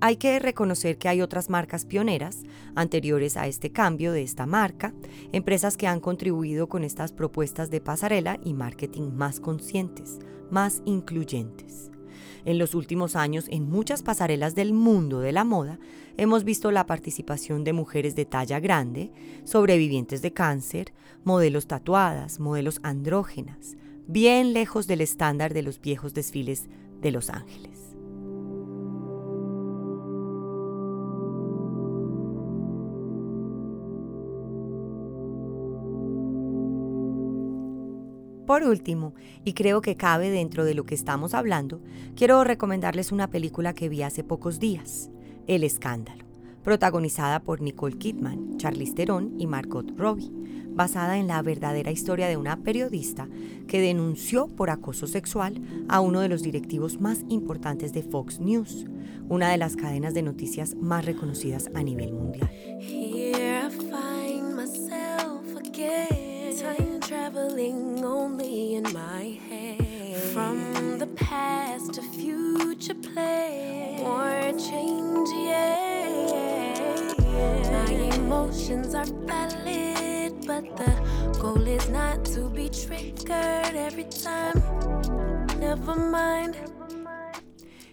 Hay 0.00 0.16
que 0.16 0.38
reconocer 0.38 0.96
que 0.96 1.08
hay 1.08 1.22
otras 1.22 1.50
marcas 1.50 1.84
pioneras 1.84 2.44
anteriores 2.76 3.36
a 3.36 3.48
este 3.48 3.72
cambio 3.72 4.12
de 4.12 4.22
esta 4.22 4.46
marca, 4.46 4.94
empresas 5.32 5.76
que 5.76 5.88
han 5.88 5.98
contribuido 5.98 6.68
con 6.68 6.84
estas 6.84 7.12
propuestas 7.12 7.68
de 7.70 7.80
pasarela 7.80 8.38
y 8.44 8.54
marketing 8.54 9.10
más 9.14 9.40
conscientes, 9.40 10.20
más 10.50 10.82
incluyentes. 10.84 11.90
En 12.44 12.58
los 12.58 12.76
últimos 12.76 13.16
años, 13.16 13.46
en 13.48 13.68
muchas 13.68 14.04
pasarelas 14.04 14.54
del 14.54 14.72
mundo 14.72 15.18
de 15.18 15.32
la 15.32 15.42
moda, 15.42 15.80
hemos 16.18 16.42
visto 16.44 16.70
la 16.72 16.84
participación 16.84 17.64
de 17.64 17.72
mujeres 17.72 18.14
de 18.16 18.26
talla 18.26 18.60
grande, 18.60 19.12
sobrevivientes 19.44 20.20
de 20.20 20.32
cáncer, 20.32 20.92
modelos 21.24 21.68
tatuadas, 21.68 22.40
modelos 22.40 22.80
andrógenas, 22.82 23.76
bien 24.08 24.52
lejos 24.52 24.86
del 24.88 25.00
estándar 25.00 25.54
de 25.54 25.62
los 25.62 25.80
viejos 25.80 26.14
desfiles 26.14 26.68
de 27.00 27.12
Los 27.12 27.30
Ángeles. 27.30 27.78
Por 38.44 38.64
último, 38.64 39.14
y 39.44 39.52
creo 39.52 39.82
que 39.82 39.94
cabe 39.94 40.30
dentro 40.30 40.64
de 40.64 40.74
lo 40.74 40.84
que 40.84 40.94
estamos 40.94 41.34
hablando, 41.34 41.80
quiero 42.16 42.42
recomendarles 42.42 43.12
una 43.12 43.30
película 43.30 43.74
que 43.74 43.90
vi 43.90 44.02
hace 44.02 44.24
pocos 44.24 44.58
días, 44.58 45.10
El 45.48 45.64
Escándalo, 45.64 46.24
protagonizada 46.62 47.40
por 47.40 47.62
Nicole 47.62 47.96
Kidman, 47.96 48.58
Charlize 48.58 48.92
Theron 48.92 49.34
y 49.40 49.46
Margot 49.46 49.90
Robbie, 49.96 50.30
basada 50.74 51.16
en 51.16 51.26
la 51.26 51.40
verdadera 51.40 51.90
historia 51.90 52.28
de 52.28 52.36
una 52.36 52.62
periodista 52.62 53.26
que 53.66 53.80
denunció 53.80 54.46
por 54.46 54.68
acoso 54.68 55.06
sexual 55.06 55.60
a 55.88 56.00
uno 56.00 56.20
de 56.20 56.28
los 56.28 56.42
directivos 56.42 57.00
más 57.00 57.24
importantes 57.30 57.94
de 57.94 58.02
Fox 58.02 58.40
News, 58.40 58.84
una 59.30 59.50
de 59.50 59.56
las 59.56 59.74
cadenas 59.74 60.12
de 60.12 60.22
noticias 60.22 60.74
más 60.74 61.06
reconocidas 61.06 61.70
a 61.74 61.82
nivel 61.82 62.12
mundial. 62.12 62.50
From 70.38 70.98
the 71.00 71.08
past 71.16 71.94
to 71.94 72.00
future 72.00 72.94
play, 72.94 73.96
more 73.98 74.52
change, 74.56 75.28
yeah. 75.34 76.94
My 77.72 77.92
emotions 78.14 78.94
are 78.94 79.10
valid, 79.26 80.46
but 80.46 80.62
the 80.76 80.94
goal 81.40 81.66
is 81.66 81.90
not 81.90 82.24
to 82.26 82.48
be 82.50 82.70
triggered 82.70 83.74
every 83.74 84.04
time. 84.04 84.62
Never 85.58 85.96
mind. 85.96 86.54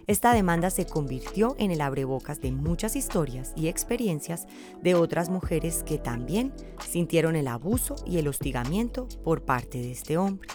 Esta 0.06 0.32
demanda 0.32 0.70
se 0.70 0.86
convirtió 0.86 1.56
en 1.58 1.72
el 1.72 1.80
abrebocas 1.80 2.40
de 2.40 2.52
muchas 2.52 2.94
historias 2.94 3.54
y 3.56 3.66
experiencias 3.66 4.46
de 4.80 4.94
otras 4.94 5.30
mujeres 5.30 5.82
que 5.82 5.98
también 5.98 6.52
sintieron 6.78 7.34
el 7.34 7.48
abuso 7.48 7.96
y 8.06 8.18
el 8.18 8.28
hostigamiento 8.28 9.08
por 9.24 9.42
parte 9.42 9.78
de 9.78 9.90
este 9.90 10.16
hombre. 10.16 10.48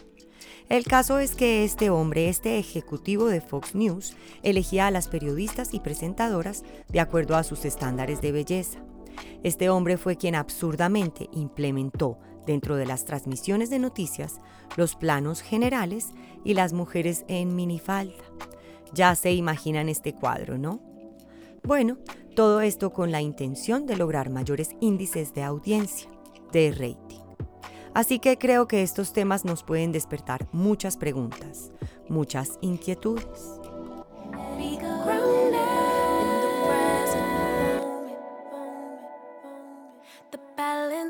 El 0.72 0.86
caso 0.86 1.20
es 1.20 1.36
que 1.36 1.66
este 1.66 1.90
hombre, 1.90 2.30
este 2.30 2.58
ejecutivo 2.58 3.26
de 3.26 3.42
Fox 3.42 3.76
News, 3.76 4.16
elegía 4.42 4.88
a 4.88 4.92
las 4.92 5.10
periodistas 5.10 5.74
y 5.74 5.82
presentadoras 5.82 6.64
de 6.88 7.02
acuerdo 7.02 7.36
a 7.36 7.44
sus 7.44 7.66
estándares 7.66 8.22
de 8.22 8.32
belleza. 8.32 8.80
Este 9.44 9.70
hombre 9.70 9.98
fue 9.98 10.16
quien 10.16 10.34
absurdamente 10.34 11.28
implementó 11.34 12.20
dentro 12.48 12.78
de 12.78 12.86
las 12.86 13.04
transmisiones 13.04 13.70
de 13.70 13.80
noticias 13.80 14.40
los 14.78 14.96
planos 14.96 15.42
generales 15.42 16.12
y 16.46 16.54
las 16.54 16.72
mujeres 16.72 17.26
en 17.28 17.54
minifalda 17.54 18.24
ya 18.94 19.14
se 19.16 19.34
imaginan 19.34 19.90
este 19.90 20.14
cuadro, 20.14 20.58
¿no? 20.58 20.80
Bueno, 21.64 21.98
todo 22.34 22.62
esto 22.62 22.94
con 22.94 23.12
la 23.12 23.22
intención 23.22 23.86
de 23.86 23.98
lograr 23.98 24.30
mayores 24.30 24.70
índices 24.80 25.34
de 25.34 25.44
audiencia, 25.44 26.10
de 26.54 26.72
rating. 26.72 27.21
Así 27.94 28.20
que 28.20 28.38
creo 28.38 28.68
que 28.68 28.84
estos 28.84 29.12
temas 29.14 29.44
nos 29.44 29.64
pueden 29.64 29.92
despertar 29.92 30.48
muchas 30.52 30.98
preguntas, 30.98 31.72
muchas 32.08 32.58
inquietudes. 32.62 33.60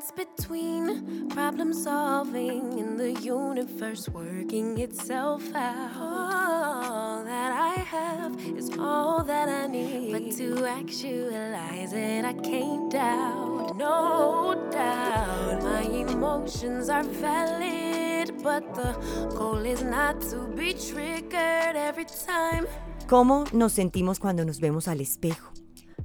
Between 0.09 1.29
problem 1.29 1.73
solving 1.73 2.79
and 2.79 2.97
the 2.97 3.11
universe 3.21 4.09
working 4.09 4.79
itself 4.79 5.43
out. 5.53 5.91
All 5.95 7.23
that 7.23 7.51
I 7.51 7.79
have 7.81 8.33
is 8.57 8.71
all 8.79 9.23
that 9.25 9.47
I 9.47 9.67
need. 9.67 10.11
But 10.11 10.31
to 10.37 10.65
actualize 10.65 11.93
it, 11.93 12.25
I 12.25 12.33
can't 12.33 12.89
doubt, 12.91 13.77
no 13.77 14.69
doubt. 14.71 15.61
My 15.61 15.83
emotions 15.83 16.89
are 16.89 17.03
valid, 17.03 18.41
but 18.41 18.63
the 18.73 18.93
goal 19.37 19.63
is 19.65 19.83
not 19.83 20.21
to 20.31 20.47
be 20.55 20.73
triggered 20.73 21.75
every 21.75 22.05
time. 22.05 22.65
¿Cómo 23.07 23.43
nos 23.51 23.73
sentimos 23.73 24.19
cuando 24.19 24.45
nos 24.45 24.59
vemos 24.59 24.87
al 24.87 25.01
espejo? 25.01 25.51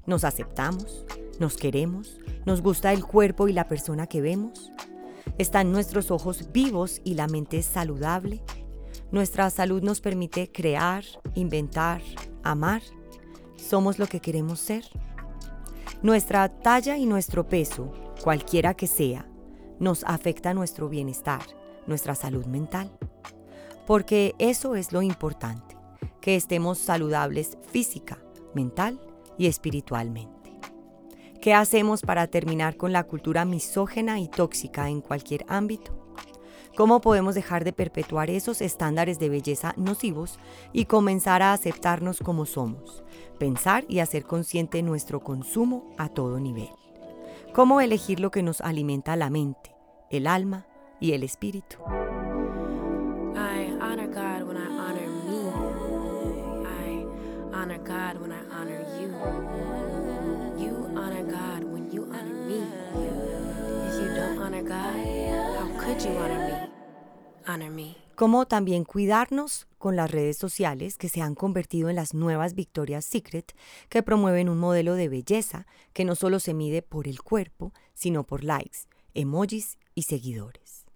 ¿Nos 0.06 0.24
aceptamos? 0.24 1.06
¿Nos 1.38 1.58
queremos? 1.58 2.18
¿Nos 2.46 2.62
gusta 2.62 2.92
el 2.92 3.04
cuerpo 3.04 3.46
y 3.48 3.52
la 3.52 3.68
persona 3.68 4.06
que 4.06 4.22
vemos? 4.22 4.72
¿Están 5.36 5.70
nuestros 5.70 6.10
ojos 6.10 6.50
vivos 6.50 7.02
y 7.04 7.14
la 7.14 7.26
mente 7.26 7.62
saludable? 7.62 8.42
¿Nuestra 9.10 9.50
salud 9.50 9.82
nos 9.82 10.00
permite 10.00 10.50
crear, 10.50 11.04
inventar, 11.34 12.00
amar? 12.42 12.80
¿Somos 13.56 13.98
lo 13.98 14.06
que 14.06 14.20
queremos 14.20 14.60
ser? 14.60 14.84
Nuestra 16.02 16.48
talla 16.48 16.96
y 16.96 17.04
nuestro 17.04 17.46
peso, 17.48 17.92
cualquiera 18.22 18.72
que 18.74 18.86
sea, 18.86 19.28
nos 19.78 20.04
afecta 20.04 20.54
nuestro 20.54 20.88
bienestar, 20.88 21.42
nuestra 21.86 22.14
salud 22.14 22.46
mental. 22.46 22.90
Porque 23.86 24.34
eso 24.38 24.74
es 24.74 24.90
lo 24.90 25.02
importante, 25.02 25.76
que 26.22 26.34
estemos 26.34 26.78
saludables 26.78 27.58
física, 27.70 28.18
mental 28.54 28.98
y 29.36 29.46
espiritualmente. 29.46 30.35
¿Qué 31.46 31.54
hacemos 31.54 32.02
para 32.02 32.26
terminar 32.26 32.76
con 32.76 32.92
la 32.92 33.04
cultura 33.04 33.44
misógena 33.44 34.18
y 34.18 34.26
tóxica 34.26 34.88
en 34.88 35.00
cualquier 35.00 35.46
ámbito? 35.46 35.92
¿Cómo 36.76 37.00
podemos 37.00 37.36
dejar 37.36 37.62
de 37.62 37.72
perpetuar 37.72 38.30
esos 38.30 38.60
estándares 38.60 39.20
de 39.20 39.28
belleza 39.28 39.72
nocivos 39.76 40.40
y 40.72 40.86
comenzar 40.86 41.42
a 41.42 41.52
aceptarnos 41.52 42.18
como 42.18 42.46
somos? 42.46 43.04
Pensar 43.38 43.84
y 43.88 44.00
hacer 44.00 44.24
consciente 44.24 44.82
nuestro 44.82 45.20
consumo 45.20 45.94
a 45.98 46.08
todo 46.08 46.40
nivel. 46.40 46.70
¿Cómo 47.54 47.80
elegir 47.80 48.18
lo 48.18 48.32
que 48.32 48.42
nos 48.42 48.60
alimenta 48.60 49.14
la 49.14 49.30
mente, 49.30 49.70
el 50.10 50.26
alma 50.26 50.66
y 50.98 51.12
el 51.12 51.22
espíritu? 51.22 51.76
Como 68.14 68.46
también 68.46 68.84
cuidarnos 68.84 69.66
con 69.78 69.94
las 69.94 70.10
redes 70.10 70.38
sociales 70.38 70.96
que 70.96 71.08
se 71.08 71.20
han 71.20 71.34
convertido 71.34 71.90
en 71.90 71.96
las 71.96 72.14
nuevas 72.14 72.54
Victoria's 72.54 73.04
Secret 73.04 73.54
que 73.88 74.02
promueven 74.02 74.48
un 74.48 74.58
modelo 74.58 74.94
de 74.94 75.08
belleza 75.08 75.66
que 75.92 76.04
no 76.04 76.14
solo 76.14 76.40
se 76.40 76.54
mide 76.54 76.82
por 76.82 77.08
el 77.08 77.22
cuerpo, 77.22 77.72
sino 77.94 78.24
por 78.24 78.42
likes, 78.42 78.80
emojis 79.14 79.78
y 79.94 80.02
seguidores. 80.02 80.86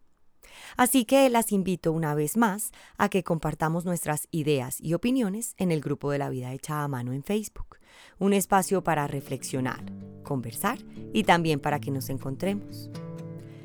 Así 0.77 1.05
que 1.05 1.29
las 1.31 1.53
invito 1.53 1.92
una 1.92 2.14
vez 2.14 2.37
más 2.37 2.73
a 2.96 3.09
que 3.09 3.23
compartamos 3.23 3.85
nuestras 3.85 4.29
ideas 4.31 4.81
y 4.81 4.94
opiniones 4.94 5.55
en 5.59 5.73
el 5.73 5.81
grupo 5.81 6.11
de 6.11 6.18
la 6.18 6.31
vida 6.31 6.53
hecha 6.53 6.83
a 6.83 6.88
mano 6.88 7.12
en 7.12 7.23
Facebook, 7.23 7.77
un 8.18 8.33
espacio 8.33 8.83
para 8.83 9.07
reflexionar, 9.07 9.85
conversar 10.23 10.79
y 11.12 11.25
también 11.25 11.61
para 11.61 11.81
que 11.81 11.90
nos 11.90 12.09
encontremos. 12.09 12.90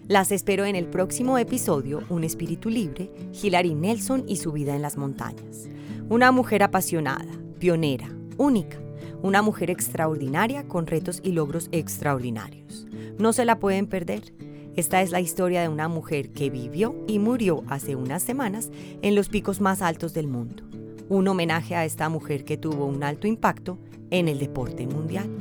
Las 0.08 0.32
espero 0.32 0.66
en 0.66 0.76
el 0.76 0.86
próximo 0.86 1.40
episodio 1.40 2.04
Un 2.10 2.24
espíritu 2.24 2.70
libre, 2.70 3.10
Hilary 3.42 3.74
Nelson 3.74 4.24
y 4.28 4.36
su 4.36 4.52
vida 4.52 4.76
en 4.76 4.84
las 4.84 4.98
montañas. 4.98 5.68
Una 6.10 6.32
mujer 6.32 6.62
apasionada, 6.62 7.34
pionera, 7.58 8.08
única, 8.38 8.78
una 9.24 9.42
mujer 9.42 9.72
extraordinaria 9.72 10.68
con 10.68 10.86
retos 10.86 11.22
y 11.24 11.32
logros 11.32 11.70
extraordinarios. 11.72 12.86
No 13.18 13.34
se 13.34 13.46
la 13.46 13.58
pueden 13.58 13.88
perder. 13.88 14.32
Esta 14.76 15.02
es 15.02 15.10
la 15.10 15.22
historia 15.22 15.64
de 15.64 15.70
una 15.70 15.88
mujer 15.88 16.30
que 16.30 16.52
vivió 16.52 16.96
y 17.08 17.18
murió 17.18 17.64
hace 17.68 17.96
unas 17.96 18.22
semanas 18.22 18.70
en 19.02 19.16
los 19.16 19.28
picos 19.28 19.60
más 19.60 19.82
altos 19.82 20.14
del 20.14 20.28
mundo. 20.28 20.66
Un 21.10 21.28
homenaje 21.28 21.76
a 21.76 21.84
esta 21.84 22.10
mujer 22.10 22.46
que 22.46 22.58
tuvo 22.58 22.86
un 22.86 23.04
alto 23.04 23.26
impacto 23.26 23.80
en 24.12 24.28
el 24.28 24.38
deporte 24.38 24.86
mundial. 24.86 25.32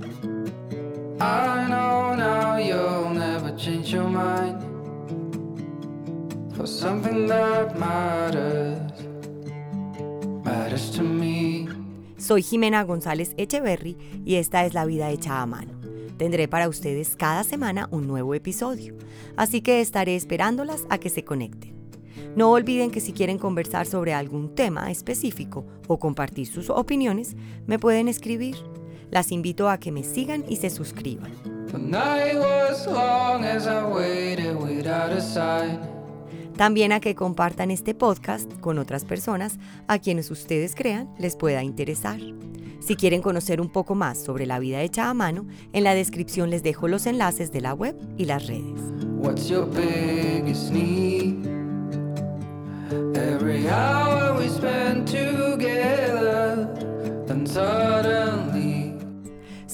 Soy 12.18 12.42
Jimena 12.42 12.82
González 12.82 13.34
Echeverry 13.36 13.96
y 14.24 14.36
esta 14.36 14.64
es 14.64 14.74
La 14.74 14.84
Vida 14.86 15.10
Hecha 15.10 15.40
a 15.40 15.46
Mano. 15.46 15.72
Tendré 16.16 16.48
para 16.48 16.68
ustedes 16.68 17.14
cada 17.16 17.44
semana 17.44 17.88
un 17.92 18.08
nuevo 18.08 18.34
episodio, 18.34 18.96
así 19.36 19.60
que 19.60 19.80
estaré 19.80 20.16
esperándolas 20.16 20.84
a 20.90 20.98
que 20.98 21.10
se 21.10 21.24
conecten. 21.24 21.74
No 22.34 22.50
olviden 22.50 22.90
que 22.90 23.00
si 23.00 23.12
quieren 23.12 23.38
conversar 23.38 23.86
sobre 23.86 24.14
algún 24.14 24.54
tema 24.54 24.90
específico 24.90 25.64
o 25.86 25.98
compartir 26.00 26.48
sus 26.48 26.70
opiniones, 26.70 27.36
me 27.66 27.78
pueden 27.78 28.08
escribir. 28.08 28.56
Las 29.10 29.32
invito 29.32 29.68
a 29.68 29.78
que 29.78 29.92
me 29.92 30.02
sigan 30.02 30.44
y 30.48 30.56
se 30.56 30.70
suscriban. 30.70 31.32
También 36.56 36.92
a 36.92 37.00
que 37.00 37.14
compartan 37.14 37.70
este 37.70 37.94
podcast 37.94 38.52
con 38.60 38.78
otras 38.78 39.04
personas 39.04 39.58
a 39.88 39.98
quienes 39.98 40.30
ustedes 40.30 40.74
crean 40.74 41.12
les 41.18 41.36
pueda 41.36 41.64
interesar. 41.64 42.20
Si 42.80 42.96
quieren 42.96 43.22
conocer 43.22 43.60
un 43.60 43.70
poco 43.70 43.94
más 43.94 44.22
sobre 44.22 44.46
la 44.46 44.58
vida 44.58 44.82
hecha 44.82 45.08
a 45.08 45.14
mano, 45.14 45.46
en 45.72 45.84
la 45.84 45.94
descripción 45.94 46.50
les 46.50 46.62
dejo 46.62 46.86
los 46.86 47.06
enlaces 47.06 47.50
de 47.50 47.62
la 47.62 47.72
web 47.72 47.96
y 48.18 48.26
las 48.26 48.46
redes. 48.46 48.80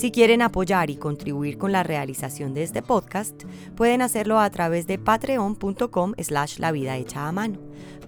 Si 0.00 0.10
quieren 0.10 0.40
apoyar 0.40 0.88
y 0.88 0.96
contribuir 0.96 1.58
con 1.58 1.72
la 1.72 1.82
realización 1.82 2.54
de 2.54 2.62
este 2.62 2.80
podcast, 2.80 3.42
pueden 3.76 4.00
hacerlo 4.00 4.40
a 4.40 4.48
través 4.48 4.86
de 4.86 4.98
patreon.com 4.98 6.14
slash 6.16 6.58
la 6.58 6.72
vida 6.72 6.96
hecha 6.96 7.28
a 7.28 7.32
mano. 7.32 7.58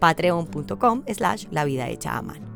Patreon.com 0.01 1.03
slash 1.07 1.49
la 1.51 1.67
vida 1.67 1.91
hecha 1.91 2.17
a 2.17 2.23
mano. 2.23 2.47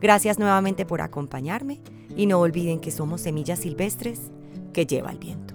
Gracias 0.00 0.38
nuevamente 0.38 0.86
por 0.86 1.00
acompañarme 1.00 1.82
y 2.16 2.26
no 2.26 2.38
olviden 2.38 2.78
que 2.78 2.92
somos 2.92 3.22
semillas 3.22 3.58
silvestres 3.58 4.30
que 4.72 4.86
lleva 4.86 5.10
el 5.10 5.18
viento. 5.18 5.54